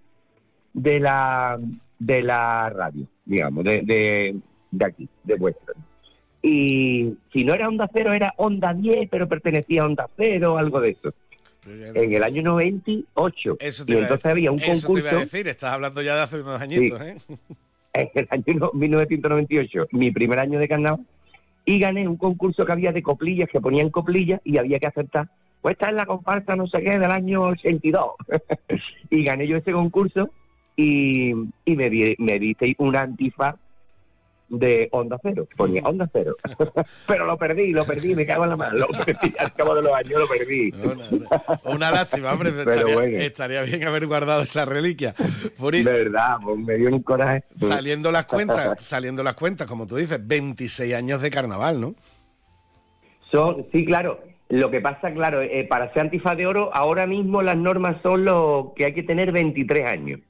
[0.72, 1.58] de la
[1.98, 4.36] de la radio, digamos, de, de,
[4.70, 5.74] de aquí, de vuestro.
[6.42, 10.80] Y si no era Onda Cero, era Onda 10, pero pertenecía a Onda Cero, algo
[10.80, 11.14] de eso.
[11.66, 13.56] En el año 98.
[13.58, 14.92] Eso y entonces había un concurso.
[14.92, 17.16] Te iba a decir, estás hablando ya de hace unos añitos, ¿eh?
[17.94, 21.06] En el año 1998, mi primer año de carnaval,
[21.64, 25.30] y gané un concurso que había de coplillas, que ponían coplillas y había que aceptar.
[25.62, 28.04] Pues esta es la comparsa no sé qué del año 82.
[29.10, 30.28] y gané yo ese concurso
[30.76, 31.30] y,
[31.64, 33.56] y me, di, me diste un antifaz
[34.48, 36.36] de Onda Cero, ponía Onda Cero.
[37.06, 39.82] Pero lo perdí, lo perdí, me cago en la mano, lo perdí, al cabo de
[39.82, 40.72] los años lo perdí.
[41.64, 42.50] Una, lástima, hombre,
[43.24, 45.14] estaría, bien haber guardado esa reliquia.
[45.58, 47.44] Verdad, pues me dio un coraje.
[47.56, 51.94] Saliendo las cuentas, saliendo las cuentas, como tú dices, 26 años de carnaval, ¿no?
[53.30, 54.20] Son, sí, claro.
[54.48, 58.24] Lo que pasa, claro, eh, para ser antifaz de oro, ahora mismo las normas son
[58.24, 60.20] lo que hay que tener 23 años.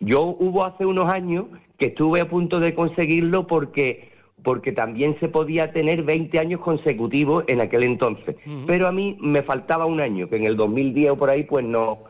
[0.00, 1.46] Yo hubo hace unos años
[1.78, 4.08] que estuve a punto de conseguirlo porque
[4.42, 8.36] porque también se podía tener 20 años consecutivos en aquel entonces.
[8.66, 11.64] Pero a mí me faltaba un año, que en el 2010 o por ahí pues
[11.64, 12.04] no,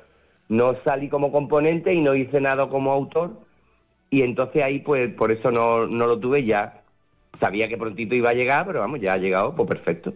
[0.48, 3.40] no salí como componente y no hice nada como autor.
[4.10, 6.77] Y entonces ahí pues por eso no, no lo tuve ya.
[7.40, 10.14] Sabía que prontito iba a llegar, pero vamos, ya ha llegado, pues perfecto.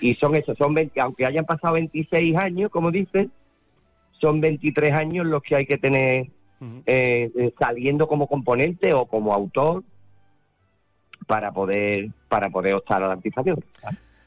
[0.00, 3.30] Y son eso, son 20, aunque hayan pasado 26 años, como dicen,
[4.20, 6.26] son 23 años los que hay que tener
[6.86, 9.82] eh, eh, saliendo como componente o como autor
[11.26, 13.64] para poder para poder optar a la anticipación.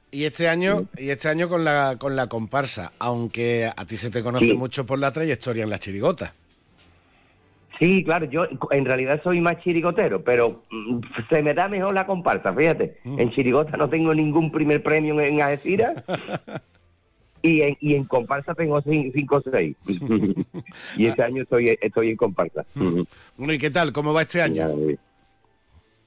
[0.09, 4.09] Y este año, y este año con la con la comparsa, aunque a ti se
[4.09, 6.33] te conoce mucho por la trayectoria en la chirigota.
[7.83, 12.05] Sí, claro, yo en realidad soy más chirigotero, pero mm, se me da mejor la
[12.05, 12.95] comparsa, fíjate.
[13.03, 13.19] Mm.
[13.19, 16.01] En chirigota no tengo ningún primer premio en Algeciras
[17.41, 19.75] y en, y en comparsa tengo 5 o 6.
[20.97, 22.65] y este año estoy, estoy en comparsa.
[22.73, 23.91] Bueno, ¿y qué tal?
[23.91, 24.65] ¿Cómo va este año?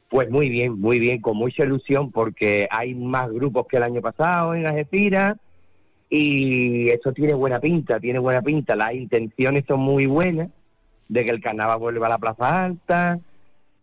[0.08, 4.00] Pues muy bien, muy bien, con mucha ilusión porque hay más grupos que el año
[4.00, 5.36] pasado en Algeciras
[6.08, 8.74] y esto tiene buena pinta, tiene buena pinta.
[8.76, 10.48] Las intenciones son muy buenas
[11.08, 13.18] de que el carnaval vuelva a la Plaza Alta,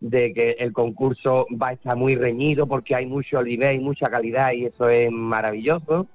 [0.00, 4.10] de que el concurso va a estar muy reñido porque hay mucho nivel y mucha
[4.10, 6.06] calidad y eso es maravilloso.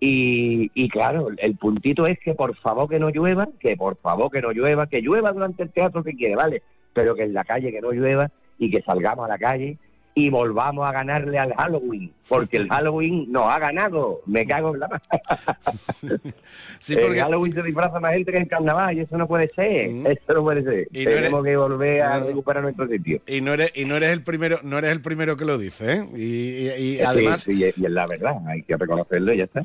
[0.00, 4.30] Y, y claro, el puntito es que por favor que no llueva, que por favor
[4.30, 6.62] que no llueva, que llueva durante el teatro si quiere, ¿vale?
[6.92, 9.76] Pero que en la calle que no llueva y que salgamos a la calle
[10.18, 14.20] y volvamos a ganarle al Halloween, porque el Halloween nos ha ganado.
[14.26, 14.88] Me cago en la
[16.80, 17.18] sí, porque...
[17.18, 19.90] El Halloween se disfraza más gente que en carnaval y eso no puede ser.
[20.06, 20.88] Eso no puede ser.
[20.92, 23.20] Tenemos que volver a recuperar nuestro sitio.
[23.28, 25.92] Y no eres y no eres el primero, no eres el primero que lo dice,
[25.92, 26.08] ¿eh?
[26.16, 29.64] Y, además y es la verdad, hay que reconocerlo y ya está.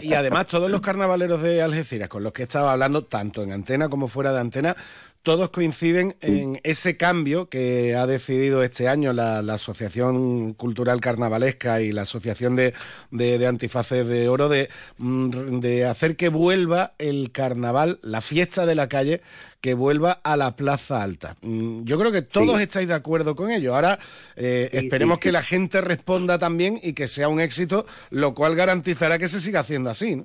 [0.00, 3.90] Y, además todos los carnavaleros de Algeciras con los que estaba hablando tanto en antena
[3.90, 4.74] como fuera de antena
[5.22, 11.92] todos coinciden en ese cambio que ha decidido este año la, Asociación Cultural Carnavalesca y
[11.92, 12.74] la Asociación de,
[13.10, 14.68] de, Antifaces de Oro de,
[14.98, 19.20] mm, de, hacer que vuelva el carnaval, la fiesta de la calle,
[19.60, 21.36] que vuelva a la Plaza Alta.
[21.42, 23.74] Mm, yo creo que todos estáis de acuerdo con ello.
[23.74, 23.98] Ahora
[24.34, 29.18] eh, esperemos que la gente responda también y que sea un éxito, lo cual garantizará
[29.18, 30.24] que se siga haciendo así.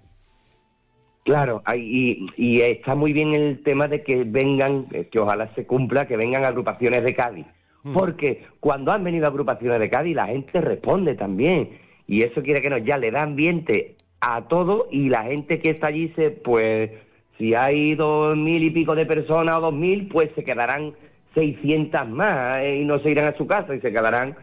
[1.28, 5.66] Claro, y, y, está muy bien el tema de que vengan, eh, que ojalá se
[5.66, 7.46] cumpla, que vengan agrupaciones de Cádiz.
[7.84, 7.94] Mm.
[7.94, 11.80] Porque cuando han venido agrupaciones de Cádiz, la gente responde también.
[12.08, 15.72] Y eso quiere que no, ya le da ambiente a todo y la gente que
[15.72, 16.92] está allí se, pues,
[17.38, 20.94] si hay dos mil y pico de personas o dos mil, pues se quedarán
[21.36, 24.38] 600 más eh, y no se irán a su casa y se quedarán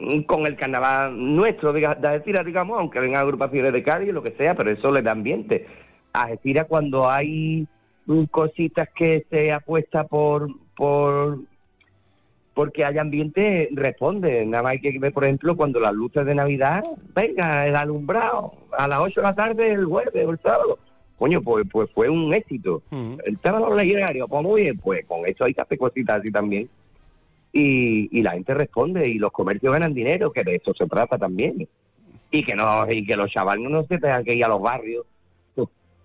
[0.00, 4.54] mm, con el carnaval nuestro, de digamos, aunque vengan agrupaciones de Cádiz, lo que sea,
[4.54, 5.66] pero eso le da ambiente.
[6.12, 7.66] Algeciras cuando hay
[8.30, 11.38] cositas que se apuesta por, por
[12.54, 14.44] porque haya ambiente, responde.
[14.44, 16.82] Nada más hay que ver, por ejemplo, cuando las luces de Navidad,
[17.14, 20.78] venga, el alumbrado, a las 8 de la tarde el jueves o el sábado.
[21.18, 22.82] Coño, pues, pues fue un éxito.
[23.24, 26.20] El tema de los legionarios, pues muy bien, pues con eso hay que hacer cositas
[26.20, 26.68] así también.
[27.52, 31.18] Y, y la gente responde y los comercios ganan dinero, que de eso se trata
[31.18, 31.68] también.
[32.30, 35.04] Y que no y que los chavales no se tengan que ir a los barrios,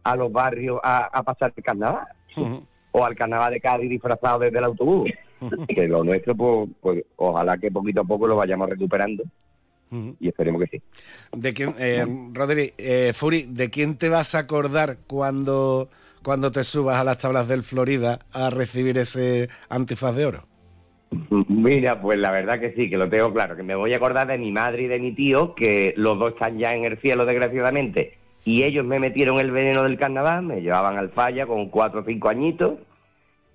[0.05, 2.07] a los barrios a, a pasar el carnaval.
[2.91, 5.11] O al carnaval de Cádiz disfrazado desde el autobús.
[5.67, 9.23] que lo nuestro, pues, pues ojalá que poquito a poco lo vayamos recuperando.
[10.19, 10.83] Y esperemos que sí.
[11.35, 15.89] ¿De quién, eh, Rodri, eh, Furi, ¿de quién te vas a acordar cuando,
[16.21, 20.43] cuando te subas a las tablas del Florida a recibir ese antifaz de oro?
[21.47, 24.27] Mira, pues la verdad que sí, que lo tengo claro, que me voy a acordar
[24.27, 27.25] de mi madre y de mi tío, que los dos están ya en el cielo
[27.25, 31.99] desgraciadamente, y ellos me metieron el veneno del carnaval, me llevaban al falla con cuatro
[32.01, 32.75] o cinco añitos,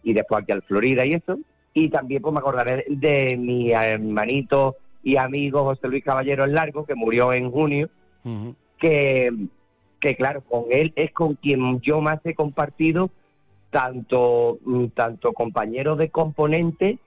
[0.02, 1.38] y después aquí al Florida y eso,
[1.72, 6.84] y también pues me acordaré de mi hermanito y amigo José Luis Caballero el Largo,
[6.84, 7.88] que murió en junio,
[8.78, 9.30] que,
[10.00, 13.10] que claro, con él es con quien yo más he compartido
[13.70, 16.98] tanto, mm, tanto compañero de componente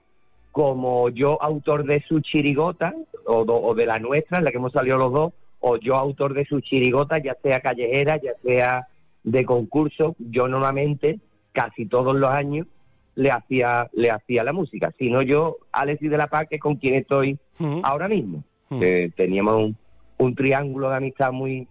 [0.52, 2.94] como yo autor de su chirigota,
[3.26, 5.32] o, do- o de la nuestra, en la que hemos salido los dos,
[5.66, 8.86] o yo autor de su chirigota, ya sea callejera, ya sea
[9.22, 11.20] de concurso, yo normalmente,
[11.52, 12.66] casi todos los años,
[13.14, 14.92] le hacía, le hacía la música.
[14.98, 17.38] Si no yo, Alexis de la Paz, que es con quien estoy
[17.82, 18.44] ahora mismo.
[18.68, 19.76] Que teníamos un,
[20.18, 21.66] un triángulo de amistad muy,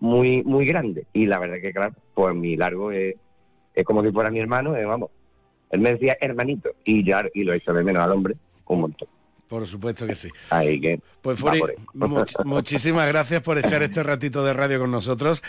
[0.00, 1.06] muy, muy grande.
[1.12, 3.14] Y la verdad que, claro, pues mi largo es,
[3.76, 5.10] es como si fuera mi hermano, eh, vamos.
[5.70, 8.34] Él me decía hermanito, y ya, y lo hizo de menos al hombre,
[8.66, 9.08] un montón.
[9.48, 10.28] Por supuesto que sí.
[10.50, 11.00] Ahí que.
[11.22, 11.60] Pues Furi,
[11.94, 15.42] much- muchísimas gracias por echar este ratito de radio con nosotros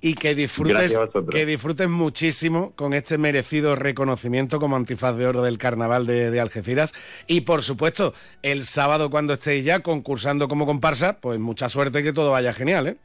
[0.00, 0.98] y que disfrutes,
[1.30, 6.40] que disfrutes muchísimo con este merecido reconocimiento como antifaz de oro del carnaval de, de
[6.40, 6.92] Algeciras.
[7.26, 12.12] Y por supuesto, el sábado cuando estéis ya concursando como comparsa, pues mucha suerte que
[12.12, 12.96] todo vaya genial, ¿eh?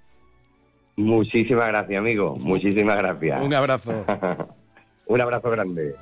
[0.97, 2.35] Muchísimas gracias, amigo.
[2.37, 3.41] Muchísimas gracias.
[3.41, 4.03] Un abrazo.
[5.05, 5.95] un abrazo grande.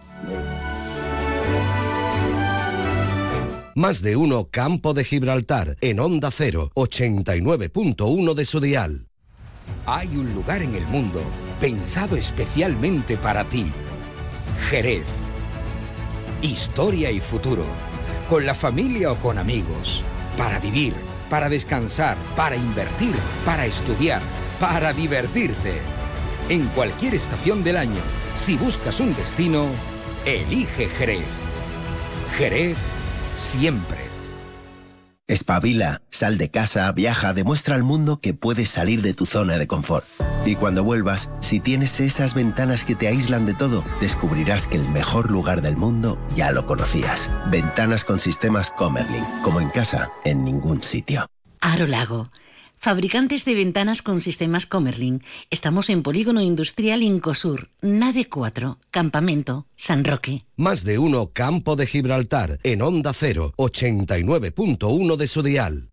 [3.77, 9.07] Más de uno Campo de Gibraltar en Onda 0, 89.1 de su dial.
[9.85, 11.21] Hay un lugar en el mundo
[11.59, 13.67] pensado especialmente para ti.
[14.71, 15.05] Jerez.
[16.41, 17.65] Historia y futuro.
[18.27, 20.03] Con la familia o con amigos.
[20.39, 20.95] Para vivir,
[21.29, 23.13] para descansar, para invertir,
[23.45, 24.23] para estudiar,
[24.59, 25.73] para divertirte.
[26.49, 28.01] En cualquier estación del año,
[28.43, 29.67] si buscas un destino,
[30.25, 31.27] elige Jerez.
[32.39, 32.75] Jerez
[33.37, 33.97] siempre.
[35.27, 39.67] Espabila, sal de casa, viaja, demuestra al mundo que puedes salir de tu zona de
[39.67, 40.05] confort.
[40.45, 44.87] Y cuando vuelvas, si tienes esas ventanas que te aíslan de todo, descubrirás que el
[44.87, 47.29] mejor lugar del mundo ya lo conocías.
[47.51, 51.27] Ventanas con sistemas Comerlin, como en casa, en ningún sitio.
[51.59, 52.29] Aro Lago.
[52.79, 55.23] Fabricantes de ventanas con sistemas Comerlin.
[55.49, 60.45] Estamos en Polígono Industrial Incosur, Nave 4, Campamento, San Roque.
[60.55, 65.89] Más de uno Campo de Gibraltar en Onda 0, 89.1 de su dial.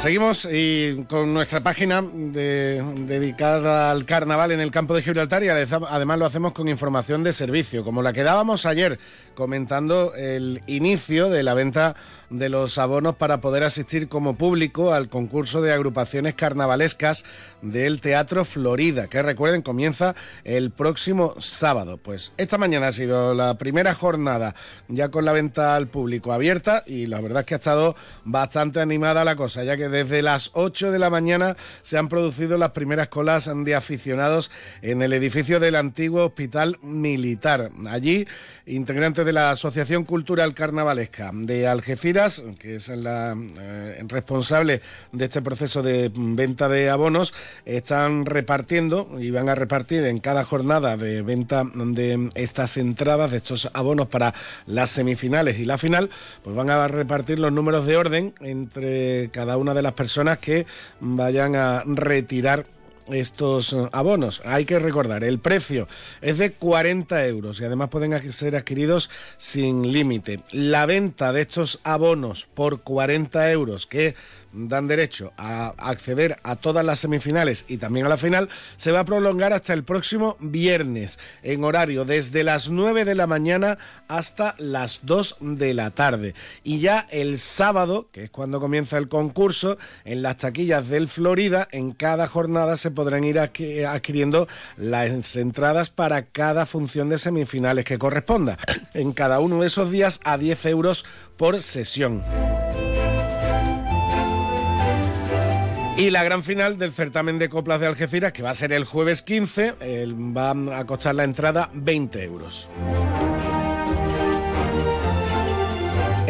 [0.00, 5.48] Seguimos y con nuestra página de- dedicada al carnaval en el campo de Gibraltar y
[5.48, 8.98] además lo hacemos con información de servicio, como la que dábamos ayer
[9.40, 11.96] comentando el inicio de la venta
[12.28, 17.24] de los abonos para poder asistir como público al concurso de agrupaciones carnavalescas
[17.62, 20.14] del Teatro Florida, que recuerden comienza
[20.44, 21.96] el próximo sábado.
[21.96, 24.54] Pues esta mañana ha sido la primera jornada
[24.88, 28.80] ya con la venta al público abierta y la verdad es que ha estado bastante
[28.80, 32.70] animada la cosa, ya que desde las 8 de la mañana se han producido las
[32.72, 34.50] primeras colas de aficionados
[34.82, 37.70] en el edificio del antiguo Hospital Militar.
[37.88, 38.26] Allí,
[38.66, 44.80] integrantes de la Asociación Cultural Carnavalesca de Algeciras, que es la eh, responsable
[45.12, 50.44] de este proceso de venta de abonos, están repartiendo y van a repartir en cada
[50.44, 54.34] jornada de venta de estas entradas, de estos abonos para
[54.66, 56.10] las semifinales y la final,
[56.42, 60.66] pues van a repartir los números de orden entre cada una de las personas que
[61.00, 62.66] vayan a retirar
[63.12, 64.42] estos eh, abonos.
[64.44, 65.88] Hay que recordar, el precio
[66.20, 70.40] es de 40 euros y además pueden ser adquiridos sin límite.
[70.52, 74.14] La venta de estos abonos por 40 euros que
[74.52, 79.00] dan derecho a acceder a todas las semifinales y también a la final, se va
[79.00, 83.78] a prolongar hasta el próximo viernes, en horario desde las 9 de la mañana
[84.08, 86.34] hasta las 2 de la tarde.
[86.64, 91.68] Y ya el sábado, que es cuando comienza el concurso, en las taquillas del Florida,
[91.70, 97.98] en cada jornada se podrán ir adquiriendo las entradas para cada función de semifinales que
[97.98, 98.58] corresponda.
[98.94, 101.04] En cada uno de esos días a 10 euros
[101.36, 102.22] por sesión.
[106.00, 108.86] Y la gran final del certamen de coplas de Algeciras, que va a ser el
[108.86, 109.74] jueves 15,
[110.34, 112.70] va a costar la entrada 20 euros.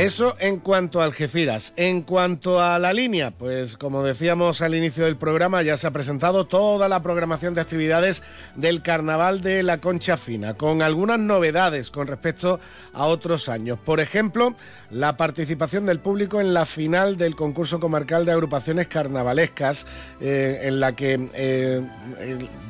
[0.01, 1.75] Eso en cuanto a Algeciras.
[1.77, 5.91] En cuanto a la línea, pues como decíamos al inicio del programa, ya se ha
[5.91, 8.23] presentado toda la programación de actividades
[8.57, 12.61] del Carnaval de la Concha Fina, con algunas novedades con respecto
[12.95, 13.79] a otros años.
[13.79, 14.55] Por ejemplo,
[14.91, 19.87] la participación del público en la final del concurso comarcal de agrupaciones carnavalescas,
[20.23, 21.83] eh, en la que eh,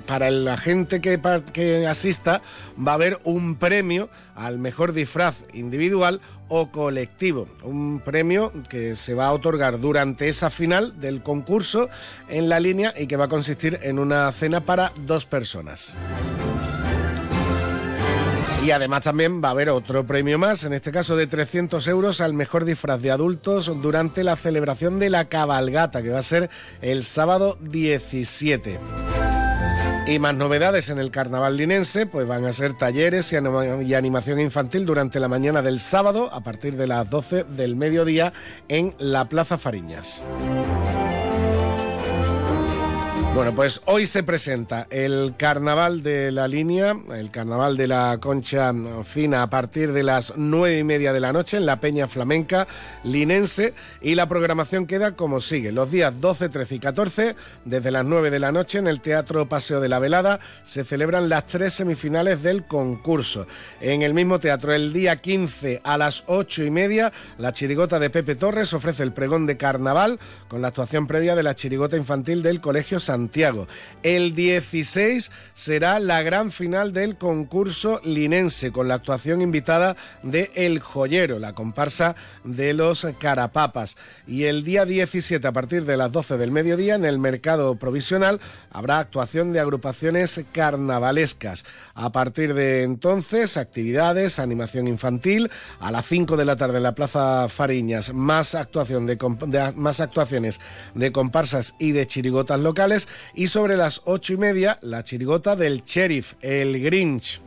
[0.04, 1.20] para la gente que,
[1.52, 2.42] que asista
[2.76, 6.20] va a haber un premio al mejor disfraz individual
[6.50, 7.48] o colectivo.
[7.62, 11.88] Un premio que se va a otorgar durante esa final del concurso
[12.28, 15.96] en la línea y que va a consistir en una cena para dos personas.
[18.64, 22.20] Y además también va a haber otro premio más, en este caso de 300 euros
[22.20, 26.50] al mejor disfraz de adultos durante la celebración de la cabalgata, que va a ser
[26.82, 28.78] el sábado 17.
[30.06, 34.84] Y más novedades en el carnaval linense, pues van a ser talleres y, animación infantil
[34.86, 38.32] durante la mañana del sábado a partir de las 12 del mediodía
[38.68, 40.24] en la Plaza Fariñas.
[43.32, 48.72] Bueno, pues hoy se presenta el carnaval de la línea, el carnaval de la concha
[49.04, 52.66] fina a partir de las nueve y media de la noche en la Peña Flamenca
[53.04, 55.70] Linense y la programación queda como sigue.
[55.70, 59.48] Los días 12, 13 y 14, desde las 9 de la noche en el Teatro
[59.48, 63.46] Paseo de la Velada, se celebran las tres semifinales del concurso.
[63.80, 68.10] En el mismo teatro, el día 15 a las ocho y media, la chirigota de
[68.10, 72.42] Pepe Torres ofrece el pregón de carnaval con la actuación previa de la chirigota infantil
[72.42, 73.29] del Colegio San
[74.02, 80.80] El 16 será la gran final del concurso linense con la actuación invitada de El
[80.80, 83.96] Joyero, la comparsa de los Carapapas.
[84.26, 88.40] Y el día 17 a partir de las 12 del mediodía en el mercado provisional
[88.70, 91.64] habrá actuación de agrupaciones carnavalescas.
[91.94, 96.94] A partir de entonces, actividades, animación infantil, a las 5 de la tarde en la
[96.94, 99.18] Plaza Fariñas, más, actuación de,
[99.76, 100.60] más actuaciones
[100.94, 105.82] de comparsas y de chirigotas locales y sobre las ocho y media la chirigota del
[105.84, 107.40] sheriff, el Grinch.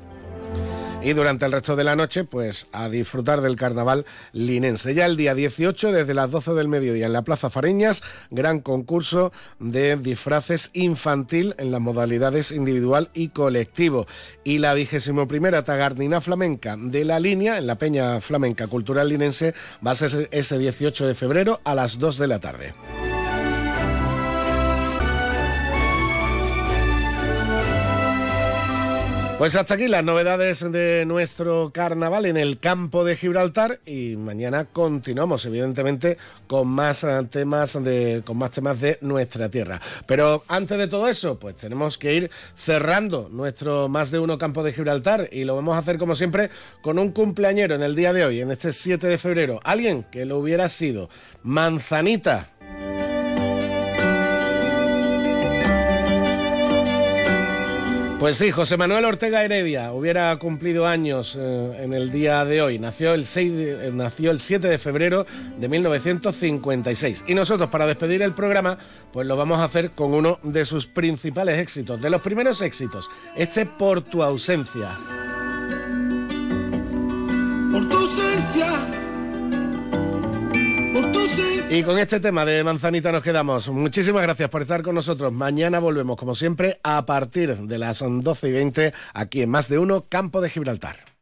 [1.03, 4.94] Y durante el resto de la noche, pues a disfrutar del carnaval linense.
[4.94, 9.34] Ya el día 18, desde las 12 del mediodía, en la Plaza Fariñas, gran concurso
[9.60, 14.07] de disfraces infantil en las modalidades individual y colectivo.
[14.45, 19.53] Y la vigésimo primera tagardina flamenca de la línea, en la Peña Flamenca Cultural Linense,
[19.85, 22.73] va a ser ese 18 de febrero a las 2 de la tarde.
[29.44, 34.64] Pues hasta aquí las novedades de nuestro carnaval en el campo de Gibraltar y mañana
[34.64, 36.18] continuamos evidentemente
[36.48, 39.82] con más eh, temas de con más temas de nuestra tierra.
[40.06, 44.64] Pero antes de todo eso, pues tenemos que ir cerrando nuestro más de uno campo
[44.64, 46.49] de Gibraltar y lo vamos a hacer como siempre
[46.82, 50.24] con un cumpleañero en el día de hoy, en este 7 de febrero, alguien que
[50.24, 51.10] lo hubiera sido.
[51.44, 52.48] Manzanita
[58.24, 62.80] Pues sí, José Manuel Ortega Heredia hubiera cumplido años eh, en el día de hoy.
[62.80, 65.26] Nació el, 6 eh, nació el 7 de febrero
[65.58, 67.26] de 1956.
[67.28, 68.78] Y nosotros, para despedir el programa,
[69.12, 73.10] pues lo vamos a hacer con uno de sus principales éxitos, de los primeros éxitos,
[73.36, 74.98] este Por tu ausencia.
[77.74, 79.02] Por tu ausencia
[81.70, 83.68] y con este tema de manzanita nos quedamos.
[83.70, 85.34] Muchísimas gracias por estar con nosotros.
[85.34, 89.80] Mañana volvemos, como siempre, a partir de las 12 y 20, aquí en Más de
[89.80, 91.12] Uno, Campo de Gibraltar.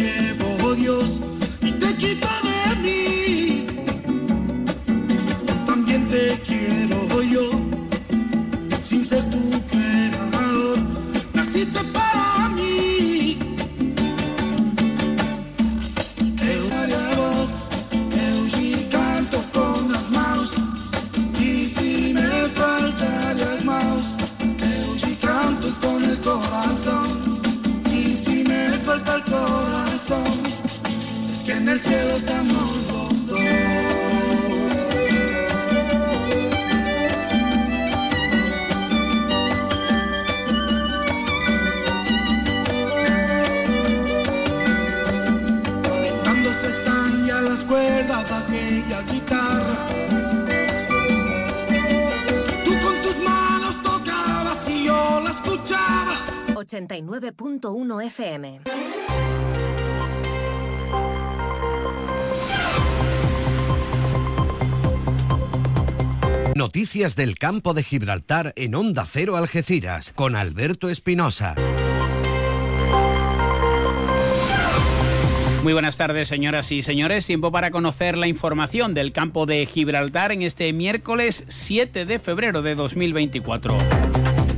[0.00, 0.29] Te
[56.70, 58.60] 89.1 FM.
[66.54, 71.56] Noticias del campo de Gibraltar en Onda Cero Algeciras con Alberto Espinosa.
[75.64, 77.26] Muy buenas tardes, señoras y señores.
[77.26, 82.62] Tiempo para conocer la información del campo de Gibraltar en este miércoles 7 de febrero
[82.62, 83.76] de 2024.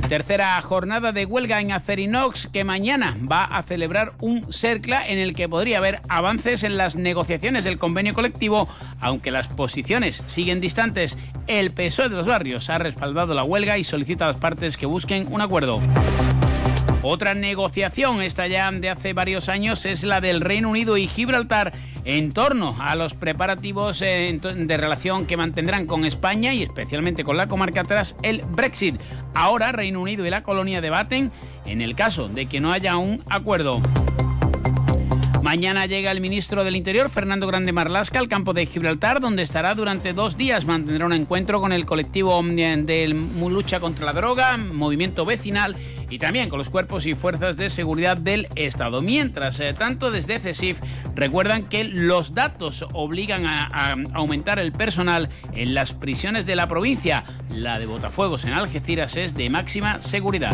[0.07, 5.33] Tercera jornada de huelga en Acerinox que mañana va a celebrar un CERCLA en el
[5.33, 8.67] que podría haber avances en las negociaciones del convenio colectivo,
[8.99, 11.17] aunque las posiciones siguen distantes.
[11.47, 14.85] El PSOE de los barrios ha respaldado la huelga y solicita a las partes que
[14.85, 15.81] busquen un acuerdo.
[17.05, 21.73] Otra negociación, esta ya de hace varios años, es la del Reino Unido y Gibraltar
[22.05, 27.35] en torno a los preparativos eh, de relación que mantendrán con España y especialmente con
[27.35, 28.95] la comarca tras el Brexit.
[29.33, 31.29] Ahora Reino Unido y la colonia debaten
[31.65, 33.81] en el caso de que no haya un acuerdo.
[35.43, 39.75] Mañana llega el ministro del Interior, Fernando Grande Marlasca, al campo de Gibraltar, donde estará
[39.75, 40.65] durante dos días.
[40.65, 43.09] Mantendrá un encuentro con el colectivo de
[43.49, 45.75] lucha contra la droga, movimiento vecinal
[46.09, 49.01] y también con los cuerpos y fuerzas de seguridad del Estado.
[49.01, 50.79] Mientras eh, tanto, desde CESIF
[51.13, 56.69] recuerdan que los datos obligan a, a aumentar el personal en las prisiones de la
[56.69, 57.25] provincia.
[57.49, 60.53] La de Botafuegos en Algeciras es de máxima seguridad.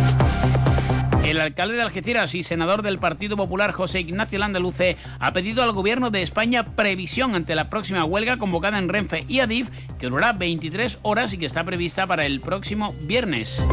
[1.23, 5.73] El alcalde de Algeciras y senador del Partido Popular, José Ignacio Landaluce, ha pedido al
[5.73, 9.69] gobierno de España previsión ante la próxima huelga convocada en Renfe y Adif,
[9.99, 13.63] que durará 23 horas y que está prevista para el próximo viernes.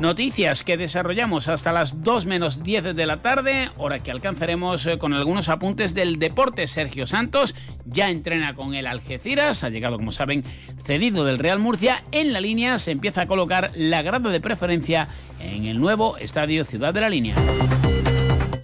[0.00, 4.98] Noticias que desarrollamos hasta las 2 menos 10 de la tarde, hora que alcanzaremos eh,
[4.98, 6.66] con algunos apuntes del deporte.
[6.66, 7.54] Sergio Santos
[7.86, 10.44] ya entrena con el Algeciras, ha llegado, como saben,
[10.84, 12.04] cedido del Real Murcia.
[12.12, 15.08] En la línea se empieza a colocar la grada de preferencia
[15.40, 17.34] en el nuevo Estadio Ciudad de la Línea.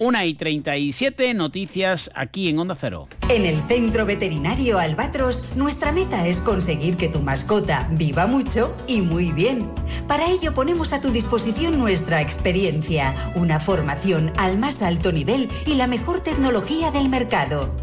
[0.03, 3.07] 1 y 37 noticias aquí en Onda Cero.
[3.29, 8.99] En el Centro Veterinario Albatros, nuestra meta es conseguir que tu mascota viva mucho y
[8.99, 9.69] muy bien.
[10.05, 15.75] Para ello ponemos a tu disposición nuestra experiencia, una formación al más alto nivel y
[15.75, 17.82] la mejor tecnología del mercado.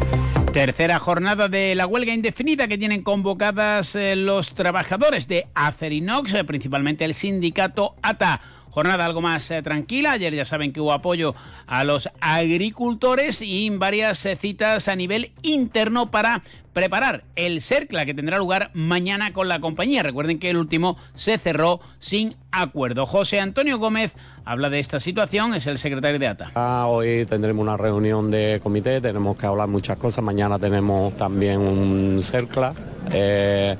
[0.53, 6.43] Tercera jornada de la huelga indefinida que tienen convocadas eh, los trabajadores de Acerinox, eh,
[6.43, 8.41] principalmente el sindicato ATA.
[8.69, 10.11] Jornada algo más eh, tranquila.
[10.11, 11.35] Ayer ya saben que hubo apoyo
[11.67, 18.37] a los agricultores y varias citas a nivel interno para preparar el CERCLA que tendrá
[18.37, 20.03] lugar mañana con la compañía.
[20.03, 23.05] Recuerden que el último se cerró sin acuerdo.
[23.05, 24.13] José Antonio Gómez
[24.45, 26.51] habla de esta situación, es el secretario de ATA.
[26.55, 30.23] Ah, hoy tendremos una reunión de comité, tenemos que hablar muchas cosas.
[30.23, 32.73] Mañana tenemos también un CERCLA
[33.11, 33.75] eh,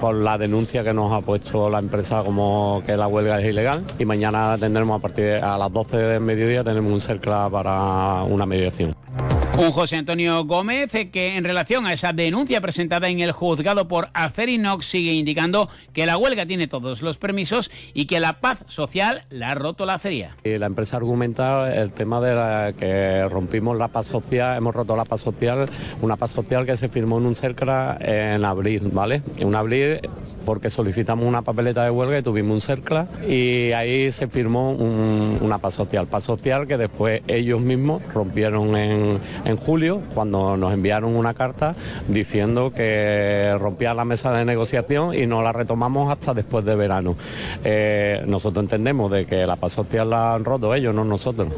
[0.00, 3.84] por la denuncia que nos ha puesto la empresa como que la huelga es ilegal.
[3.98, 8.22] Y mañana tendremos a partir de a las 12 del mediodía tenemos un CERCLA para
[8.24, 8.94] una mediación.
[9.58, 13.88] Un José Antonio Gómez eh, que en relación a esa denuncia presentada en el juzgado
[13.88, 18.58] por Acerinox sigue indicando que la huelga tiene todos los permisos y que la paz
[18.66, 20.36] social la ha roto la acería.
[20.44, 25.22] La empresa argumenta el tema de que rompimos la paz social, hemos roto la paz
[25.22, 25.70] social,
[26.02, 29.22] una paz social que se firmó en un CERCLA en abril, ¿vale?
[29.38, 30.00] En abril
[30.44, 35.38] porque solicitamos una papeleta de huelga y tuvimos un CERCLA y ahí se firmó un-
[35.40, 39.05] una paz social, paz social que después ellos mismos rompieron en,
[39.44, 41.74] en julio cuando nos enviaron una carta
[42.08, 47.16] diciendo que rompía la mesa de negociación y no la retomamos hasta después de verano.
[47.64, 51.48] Eh, nosotros entendemos de que la paz social la han roto ellos, no nosotros.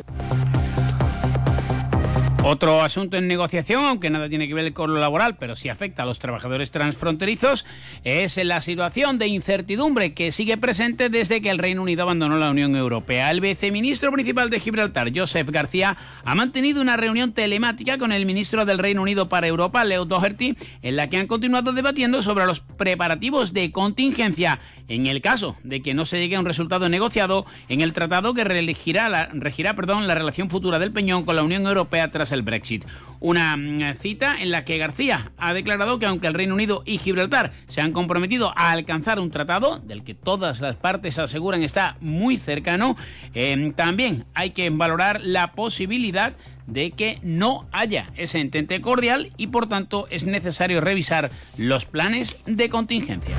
[2.51, 6.05] Otro asunto en negociación, aunque nada tiene que ver con lo laboral, pero sí afecta
[6.05, 7.67] a los trabajadores transfronterizos,
[8.05, 12.51] es la situación de incertidumbre que sigue presente desde que el Reino Unido abandonó la
[12.51, 13.31] Unión Europea.
[13.31, 18.65] El viceministro principal de Gibraltar, Joseph García, ha mantenido una reunión telemática con el ministro
[18.65, 22.61] del Reino Unido para Europa, Leo Doherty, en la que han continuado debatiendo sobre los
[22.61, 24.59] preparativos de contingencia
[24.89, 28.35] en el caso de que no se llegue a un resultado negociado en el tratado
[28.35, 32.33] que regirá la, regirá, perdón, la relación futura del Peñón con la Unión Europea tras
[32.33, 32.85] el Brexit.
[33.21, 36.99] Una mm, cita en la que García ha declarado que aunque el Reino Unido y
[36.99, 41.97] Gibraltar se han comprometido a alcanzar un tratado del que todas las partes aseguran está
[42.01, 42.97] muy cercano,
[43.35, 46.35] eh, también hay que valorar la posibilidad
[46.67, 52.39] de que no haya ese entente cordial y por tanto es necesario revisar los planes
[52.47, 53.35] de contingencia.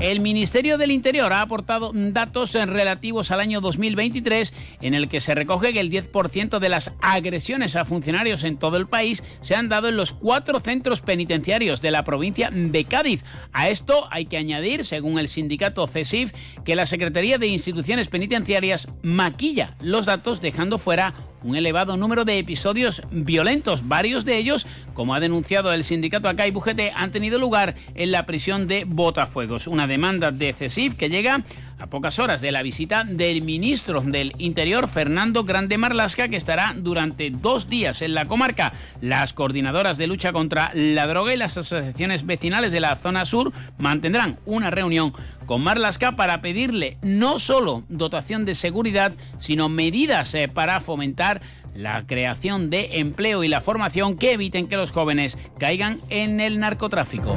[0.00, 5.34] El Ministerio del Interior ha aportado datos relativos al año 2023 en el que se
[5.34, 9.68] recoge que el 10% de las agresiones a funcionarios en todo el país se han
[9.68, 13.24] dado en los cuatro centros penitenciarios de la provincia de Cádiz.
[13.52, 16.32] A esto hay que añadir, según el sindicato CESIF,
[16.64, 21.12] que la Secretaría de Instituciones Penitenciarias maquilla los datos dejando fuera
[21.42, 23.86] un elevado número de episodios violentos.
[23.86, 28.26] Varios de ellos, como ha denunciado el sindicato acá Bujete, han tenido lugar en la
[28.26, 29.66] prisión de Botafuegos.
[29.66, 31.44] Una demanda de CESIF que llega
[31.78, 36.74] a pocas horas de la visita del ministro del Interior, Fernando Grande Marlasca, que estará
[36.76, 38.72] durante dos días en la comarca.
[39.00, 43.52] Las coordinadoras de lucha contra la droga y las asociaciones vecinales de la zona sur
[43.78, 45.12] mantendrán una reunión
[45.48, 51.40] con Marlasca para pedirle no solo dotación de seguridad, sino medidas eh, para fomentar
[51.74, 56.60] la creación de empleo y la formación que eviten que los jóvenes caigan en el
[56.60, 57.36] narcotráfico.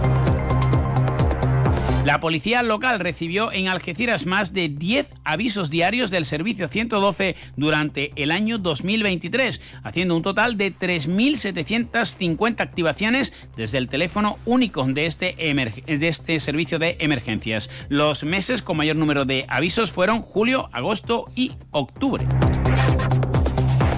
[2.05, 8.11] La policía local recibió en Algeciras más de 10 avisos diarios del servicio 112 durante
[8.15, 15.35] el año 2023, haciendo un total de 3.750 activaciones desde el teléfono único de este,
[15.35, 17.69] de este servicio de emergencias.
[17.87, 22.25] Los meses con mayor número de avisos fueron julio, agosto y octubre.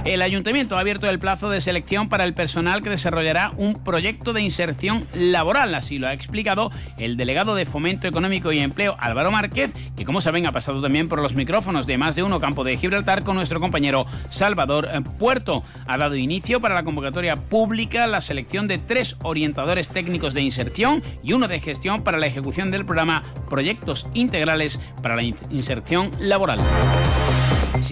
[0.05, 4.33] El ayuntamiento ha abierto el plazo de selección para el personal que desarrollará un proyecto
[4.33, 9.31] de inserción laboral, así lo ha explicado el delegado de Fomento Económico y Empleo Álvaro
[9.31, 12.65] Márquez, que como saben ha pasado también por los micrófonos de más de uno campo
[12.65, 15.63] de Gibraltar con nuestro compañero Salvador eh, Puerto.
[15.87, 21.01] Ha dado inicio para la convocatoria pública la selección de tres orientadores técnicos de inserción
[21.23, 26.11] y uno de gestión para la ejecución del programa Proyectos Integrales para la in- Inserción
[26.19, 26.59] Laboral.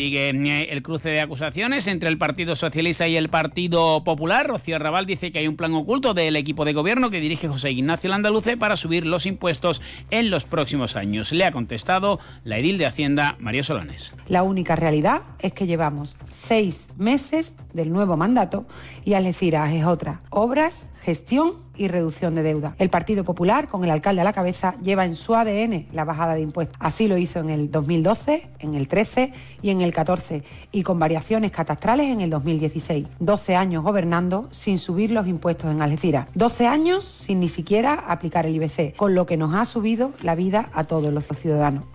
[0.01, 4.47] Sigue eh, el cruce de acusaciones entre el Partido Socialista y el Partido Popular.
[4.47, 7.69] Rocío Raval dice que hay un plan oculto del equipo de gobierno que dirige José
[7.69, 9.79] Ignacio Landaluce para subir los impuestos
[10.09, 11.31] en los próximos años.
[11.31, 14.11] Le ha contestado la edil de Hacienda, María Solanes.
[14.27, 18.65] La única realidad es que llevamos seis meses del nuevo mandato
[19.05, 20.21] y Algeciras es otra.
[20.31, 22.75] Obras, gestión y reducción de deuda.
[22.77, 26.35] El Partido Popular, con el alcalde a la cabeza, lleva en su ADN la bajada
[26.35, 26.77] de impuestos.
[26.79, 30.99] Así lo hizo en el 2012, en el 13 y en el 14 y con
[30.99, 33.07] variaciones catastrales en el 2016.
[33.19, 36.27] 12 años gobernando sin subir los impuestos en Algeciras.
[36.35, 40.35] 12 años sin ni siquiera aplicar el IBC, con lo que nos ha subido la
[40.35, 41.85] vida a todos los ciudadanos.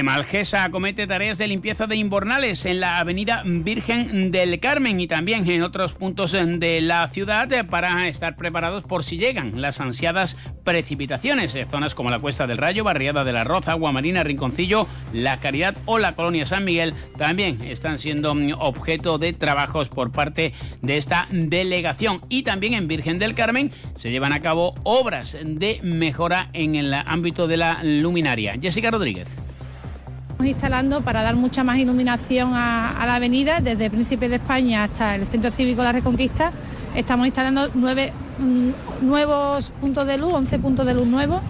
[0.00, 5.48] Malgesa acomete tareas de limpieza de invernales en la avenida Virgen del Carmen y también
[5.50, 11.54] en otros puntos de la ciudad para estar preparados por si llegan las ansiadas precipitaciones.
[11.54, 15.76] Eh, Zonas como la Cuesta del Rayo, Barriada de la Roza, Guamarina, Rinconcillo, La Caridad
[15.84, 20.96] o la Colonia San Miguel también están siendo mm, objeto de trabajos por parte de
[20.96, 22.22] esta delegación.
[22.30, 26.94] Y también en Virgen del Carmen se llevan a cabo obras de mejora en el
[26.94, 28.56] ámbito de la luminaria.
[28.60, 29.28] Jessica Rodríguez.
[30.44, 35.26] Instalando para dar mucha más iluminación a, la avenida, desde Príncipe de España hasta el
[35.26, 36.52] Centro Cívico La Reconquista.
[36.94, 41.40] Estamos instalando nueve mm, nuevos puntos de luz, 11 puntos de luz nuevos,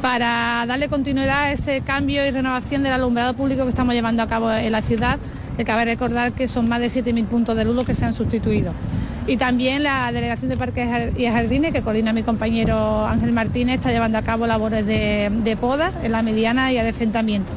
[0.00, 4.28] para darle continuidad a ese cambio y renovación del alumbrado público que estamos llevando a
[4.28, 5.18] cabo en la ciudad.
[5.56, 8.14] Que cabe recordar que son más de 7.000 puntos de luz los que se han
[8.14, 8.72] sustituido.
[9.26, 13.90] Y también la Delegación de Parques y Jardines, que coordina mi compañero Ángel Martínez, está
[13.90, 17.52] llevando a cabo labores de, de poda en la mediana y adecentamiento.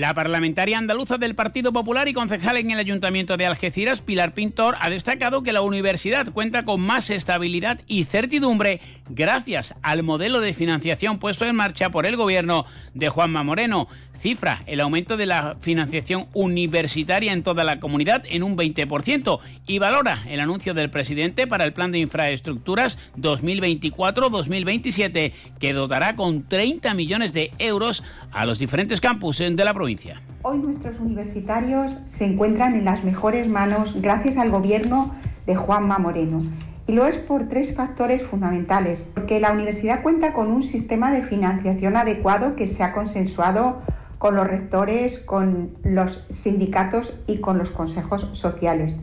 [0.00, 4.76] La parlamentaria andaluza del Partido Popular y concejal en el Ayuntamiento de Algeciras, Pilar Pintor,
[4.80, 10.54] ha destacado que la universidad cuenta con más estabilidad y certidumbre gracias al modelo de
[10.54, 12.64] financiación puesto en marcha por el gobierno
[12.94, 13.88] de Juanma Moreno
[14.18, 19.78] cifra el aumento de la financiación universitaria en toda la comunidad en un 20% y
[19.78, 26.92] valora el anuncio del presidente para el plan de infraestructuras 2024-2027 que dotará con 30
[26.94, 30.20] millones de euros a los diferentes campus de la provincia.
[30.42, 35.14] Hoy nuestros universitarios se encuentran en las mejores manos gracias al gobierno
[35.46, 36.42] de Juanma Moreno.
[36.90, 41.22] Y lo es por tres factores fundamentales, porque la universidad cuenta con un sistema de
[41.22, 43.80] financiación adecuado que se ha consensuado
[44.18, 48.96] con los rectores, con los sindicatos y con los consejos sociales,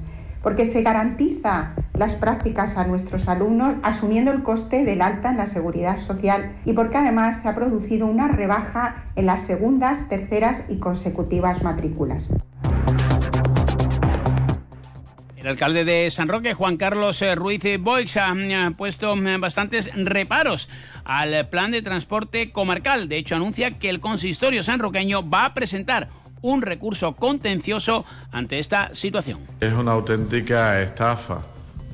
[0.43, 5.47] porque se garantiza las prácticas a nuestros alumnos asumiendo el coste del alta en la
[5.47, 10.80] seguridad social y porque además se ha producido una rebaja en las segundas, terceras y
[10.80, 12.27] consecutivas matrículas.
[15.48, 18.36] El alcalde de San Roque, Juan Carlos eh, Ruiz Boix, ha
[18.76, 20.68] puesto mm, bastantes reparos
[21.06, 23.07] al plan de transporte comarcal.
[23.07, 26.10] De hecho, anuncia que el consistorio sanroqueño va a presentar
[26.41, 29.40] un recurso contencioso ante esta situación.
[29.61, 31.44] Es una auténtica estafa,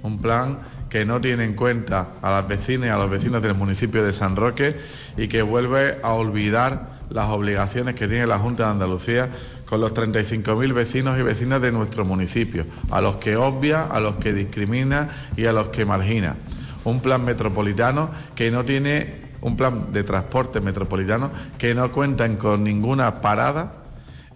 [0.01, 0.57] un plan
[0.89, 4.13] que no tiene en cuenta a las vecinas y a los vecinos del municipio de
[4.13, 4.75] San Roque
[5.15, 9.29] y que vuelve a olvidar las obligaciones que tiene la Junta de Andalucía
[9.73, 14.17] con los 35.000 vecinos y vecinas de nuestro municipio, a los que obvia, a los
[14.17, 16.35] que discrimina y a los que margina.
[16.83, 22.63] Un plan metropolitano que no tiene un plan de transporte metropolitano que no cuentan con
[22.63, 23.73] ninguna parada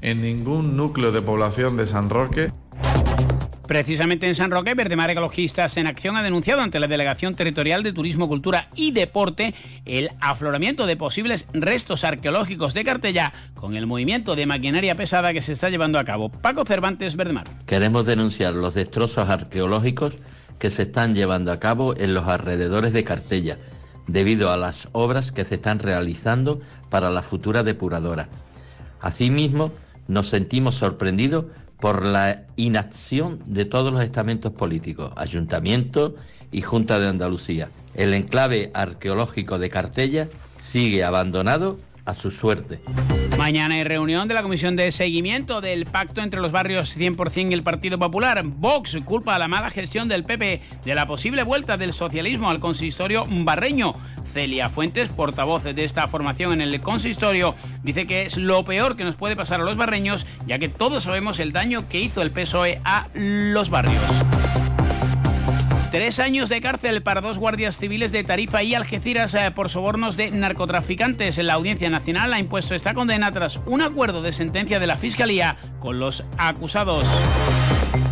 [0.01, 2.51] en ningún núcleo de población de San Roque.
[3.67, 7.91] Precisamente en San Roque, Verdemar Ecologistas en Acción ha denunciado ante la Delegación Territorial de
[7.91, 9.53] Turismo, Cultura y Deporte
[9.83, 15.41] el afloramiento de posibles restos arqueológicos de Cartella con el movimiento de maquinaria pesada que
[15.41, 16.29] se está llevando a cabo.
[16.29, 17.43] Paco Cervantes, Verdemar.
[17.65, 20.17] Queremos denunciar los destrozos arqueológicos
[20.59, 23.57] que se están llevando a cabo en los alrededores de Cartella,
[24.07, 28.29] debido a las obras que se están realizando para la futura depuradora.
[29.01, 29.73] Asimismo,
[30.07, 31.45] nos sentimos sorprendidos
[31.79, 36.15] por la inacción de todos los estamentos políticos, Ayuntamiento
[36.51, 37.69] y Junta de Andalucía.
[37.93, 40.27] El enclave arqueológico de Cartella
[40.57, 41.77] sigue abandonado
[42.07, 42.79] a su suerte.
[43.37, 47.53] Mañana hay reunión de la Comisión de Seguimiento del Pacto entre los barrios 100% y
[47.53, 48.41] el Partido Popular.
[48.43, 52.61] Vox culpa a la mala gestión del PP de la posible vuelta del socialismo al
[52.61, 53.93] consistorio barreño.
[54.33, 59.03] Celia Fuentes, portavoz de esta formación en el consistorio, dice que es lo peor que
[59.03, 62.31] nos puede pasar a los barreños, ya que todos sabemos el daño que hizo el
[62.31, 64.01] PSOE a los barrios.
[65.91, 70.17] Tres años de cárcel para dos guardias civiles de Tarifa y Algeciras eh, por sobornos
[70.17, 71.37] de narcotraficantes.
[71.37, 75.55] La Audiencia Nacional ha impuesto esta condena tras un acuerdo de sentencia de la Fiscalía
[75.79, 77.05] con los acusados.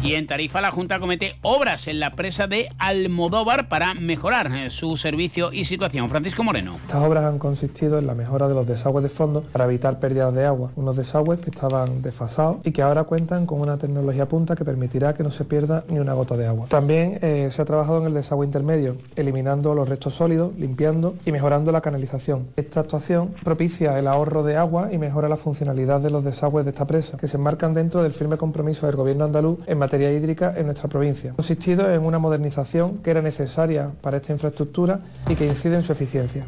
[0.06, 4.70] Y en Tarifa la Junta comete obras en la presa de Almodóvar para mejorar eh,
[4.70, 6.10] su servicio y situación.
[6.10, 6.74] Francisco Moreno.
[6.76, 10.32] Estas obras han consistido en la mejora de los desagües de fondo para evitar pérdidas
[10.36, 14.56] de agua, unos desagües que estaban desfasados y que ahora cuentan con una tecnología punta
[14.56, 16.68] que permitirá que no se pierda ni una gota de agua.
[16.70, 21.32] También eh, se ha trabajado en el desagüe intermedio, eliminando los restos sólidos, limpiando y
[21.32, 22.50] mejorando la canalización.
[22.58, 26.72] Esta actuación propicia el ahorro de agua y mejora la funcionalidad de los desagües de
[26.72, 30.54] esta presa, que se enmarcan dentro del firme compromiso del Gobierno andaluz en materia hídrica
[30.58, 31.34] en nuestra provincia.
[31.34, 35.92] Consistido en una modernización que era necesaria para esta infraestructura y que incide en su
[35.92, 36.46] eficiencia.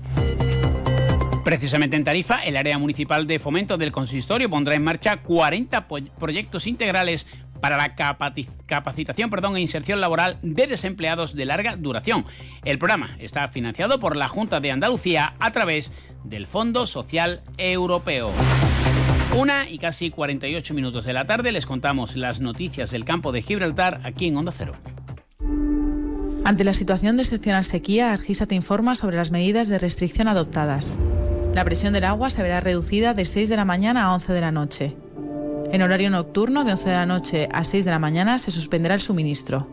[1.43, 5.87] Precisamente en Tarifa, el área municipal de fomento del consistorio pondrá en marcha 40
[6.19, 7.25] proyectos integrales
[7.61, 12.25] para la capacitación perdón, e inserción laboral de desempleados de larga duración.
[12.65, 15.91] El programa está financiado por la Junta de Andalucía a través
[16.25, 18.31] del Fondo Social Europeo.
[19.35, 23.41] Una y casi 48 minutos de la tarde les contamos las noticias del campo de
[23.41, 24.73] Gibraltar aquí en Onda Cero.
[26.43, 30.95] Ante la situación de excepcional sequía, Argisa te informa sobre las medidas de restricción adoptadas.
[31.53, 34.41] La presión del agua se verá reducida de 6 de la mañana a 11 de
[34.41, 34.95] la noche.
[35.71, 38.95] En horario nocturno, de 11 de la noche a 6 de la mañana, se suspenderá
[38.95, 39.67] el suministro.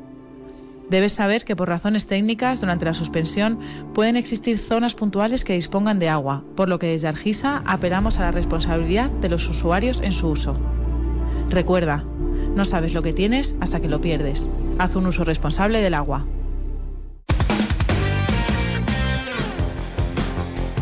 [0.90, 3.58] Debes saber que por razones técnicas, durante la suspensión,
[3.94, 8.22] pueden existir zonas puntuales que dispongan de agua, por lo que desde Argisa apelamos a
[8.22, 10.58] la responsabilidad de los usuarios en su uso.
[11.48, 12.04] Recuerda,
[12.54, 14.48] no sabes lo que tienes hasta que lo pierdes.
[14.78, 16.26] Haz un uso responsable del agua.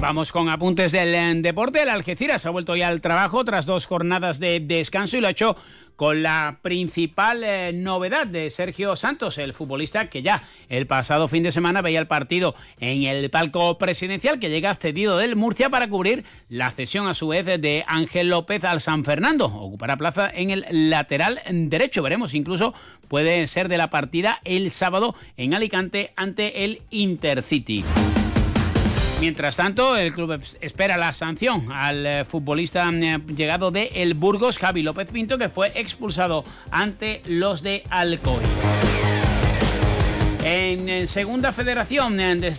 [0.02, 1.82] Vamos con apuntes del eh, deporte.
[1.82, 5.30] El Algeciras ha vuelto ya al trabajo tras dos jornadas de descanso y lo ha
[5.30, 5.56] hecho
[5.96, 11.42] con la principal eh, novedad de Sergio Santos, el futbolista que ya el pasado fin
[11.42, 15.88] de semana veía el partido en el palco presidencial que llega cedido del Murcia para
[15.88, 19.46] cubrir la cesión a su vez de Ángel López al San Fernando.
[19.46, 22.02] Ocupará plaza en el lateral derecho.
[22.02, 22.74] Veremos, incluso
[23.08, 27.84] puede ser de la partida el sábado en Alicante ante el Intercity.
[29.22, 34.58] Mientras tanto, el club espera la sanción al eh, futbolista eh, llegado de El Burgos,
[34.58, 36.42] Javi López Pinto, que fue expulsado
[36.72, 38.42] ante los de Alcoy.
[40.44, 42.16] En, segunda federación,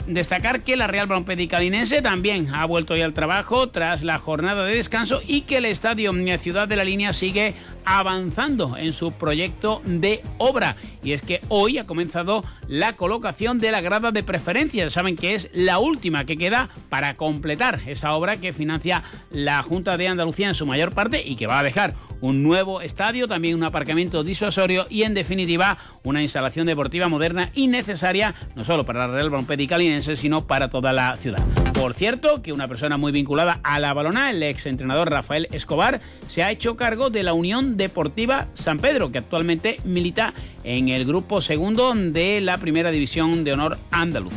[0.07, 4.75] destacar que la Real Brompedicalinense también ha vuelto ya al trabajo tras la jornada de
[4.75, 10.23] descanso y que el estadio Ciudad de la Línea sigue avanzando en su proyecto de
[10.37, 10.77] obra.
[11.03, 14.89] Y es que hoy ha comenzado la colocación de la grada de preferencia.
[14.89, 19.97] Saben que es la última que queda para completar esa obra que financia la Junta
[19.97, 23.55] de Andalucía en su mayor parte y que va a dejar un nuevo estadio, también
[23.55, 29.07] un aparcamiento disuasorio y en definitiva una instalación deportiva moderna y necesaria no solo para
[29.07, 31.43] la Real Brompedicalinense sino para toda la ciudad.
[31.73, 35.99] Por cierto, que una persona muy vinculada a la balona, el ex entrenador Rafael Escobar,
[36.27, 40.33] se ha hecho cargo de la Unión Deportiva San Pedro, que actualmente milita
[40.63, 44.33] en el grupo segundo de la Primera División de Honor Andaluz.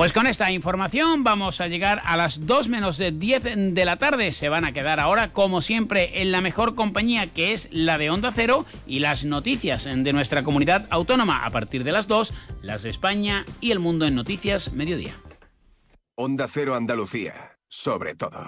[0.00, 3.98] Pues con esta información vamos a llegar a las 2 menos de 10 de la
[3.98, 4.32] tarde.
[4.32, 8.08] Se van a quedar ahora, como siempre, en la mejor compañía que es la de
[8.08, 12.32] Onda Cero y las noticias de nuestra comunidad autónoma a partir de las 2,
[12.62, 15.12] las de España y el mundo en Noticias Mediodía.
[16.14, 18.38] Onda Cero Andalucía, sobre todo.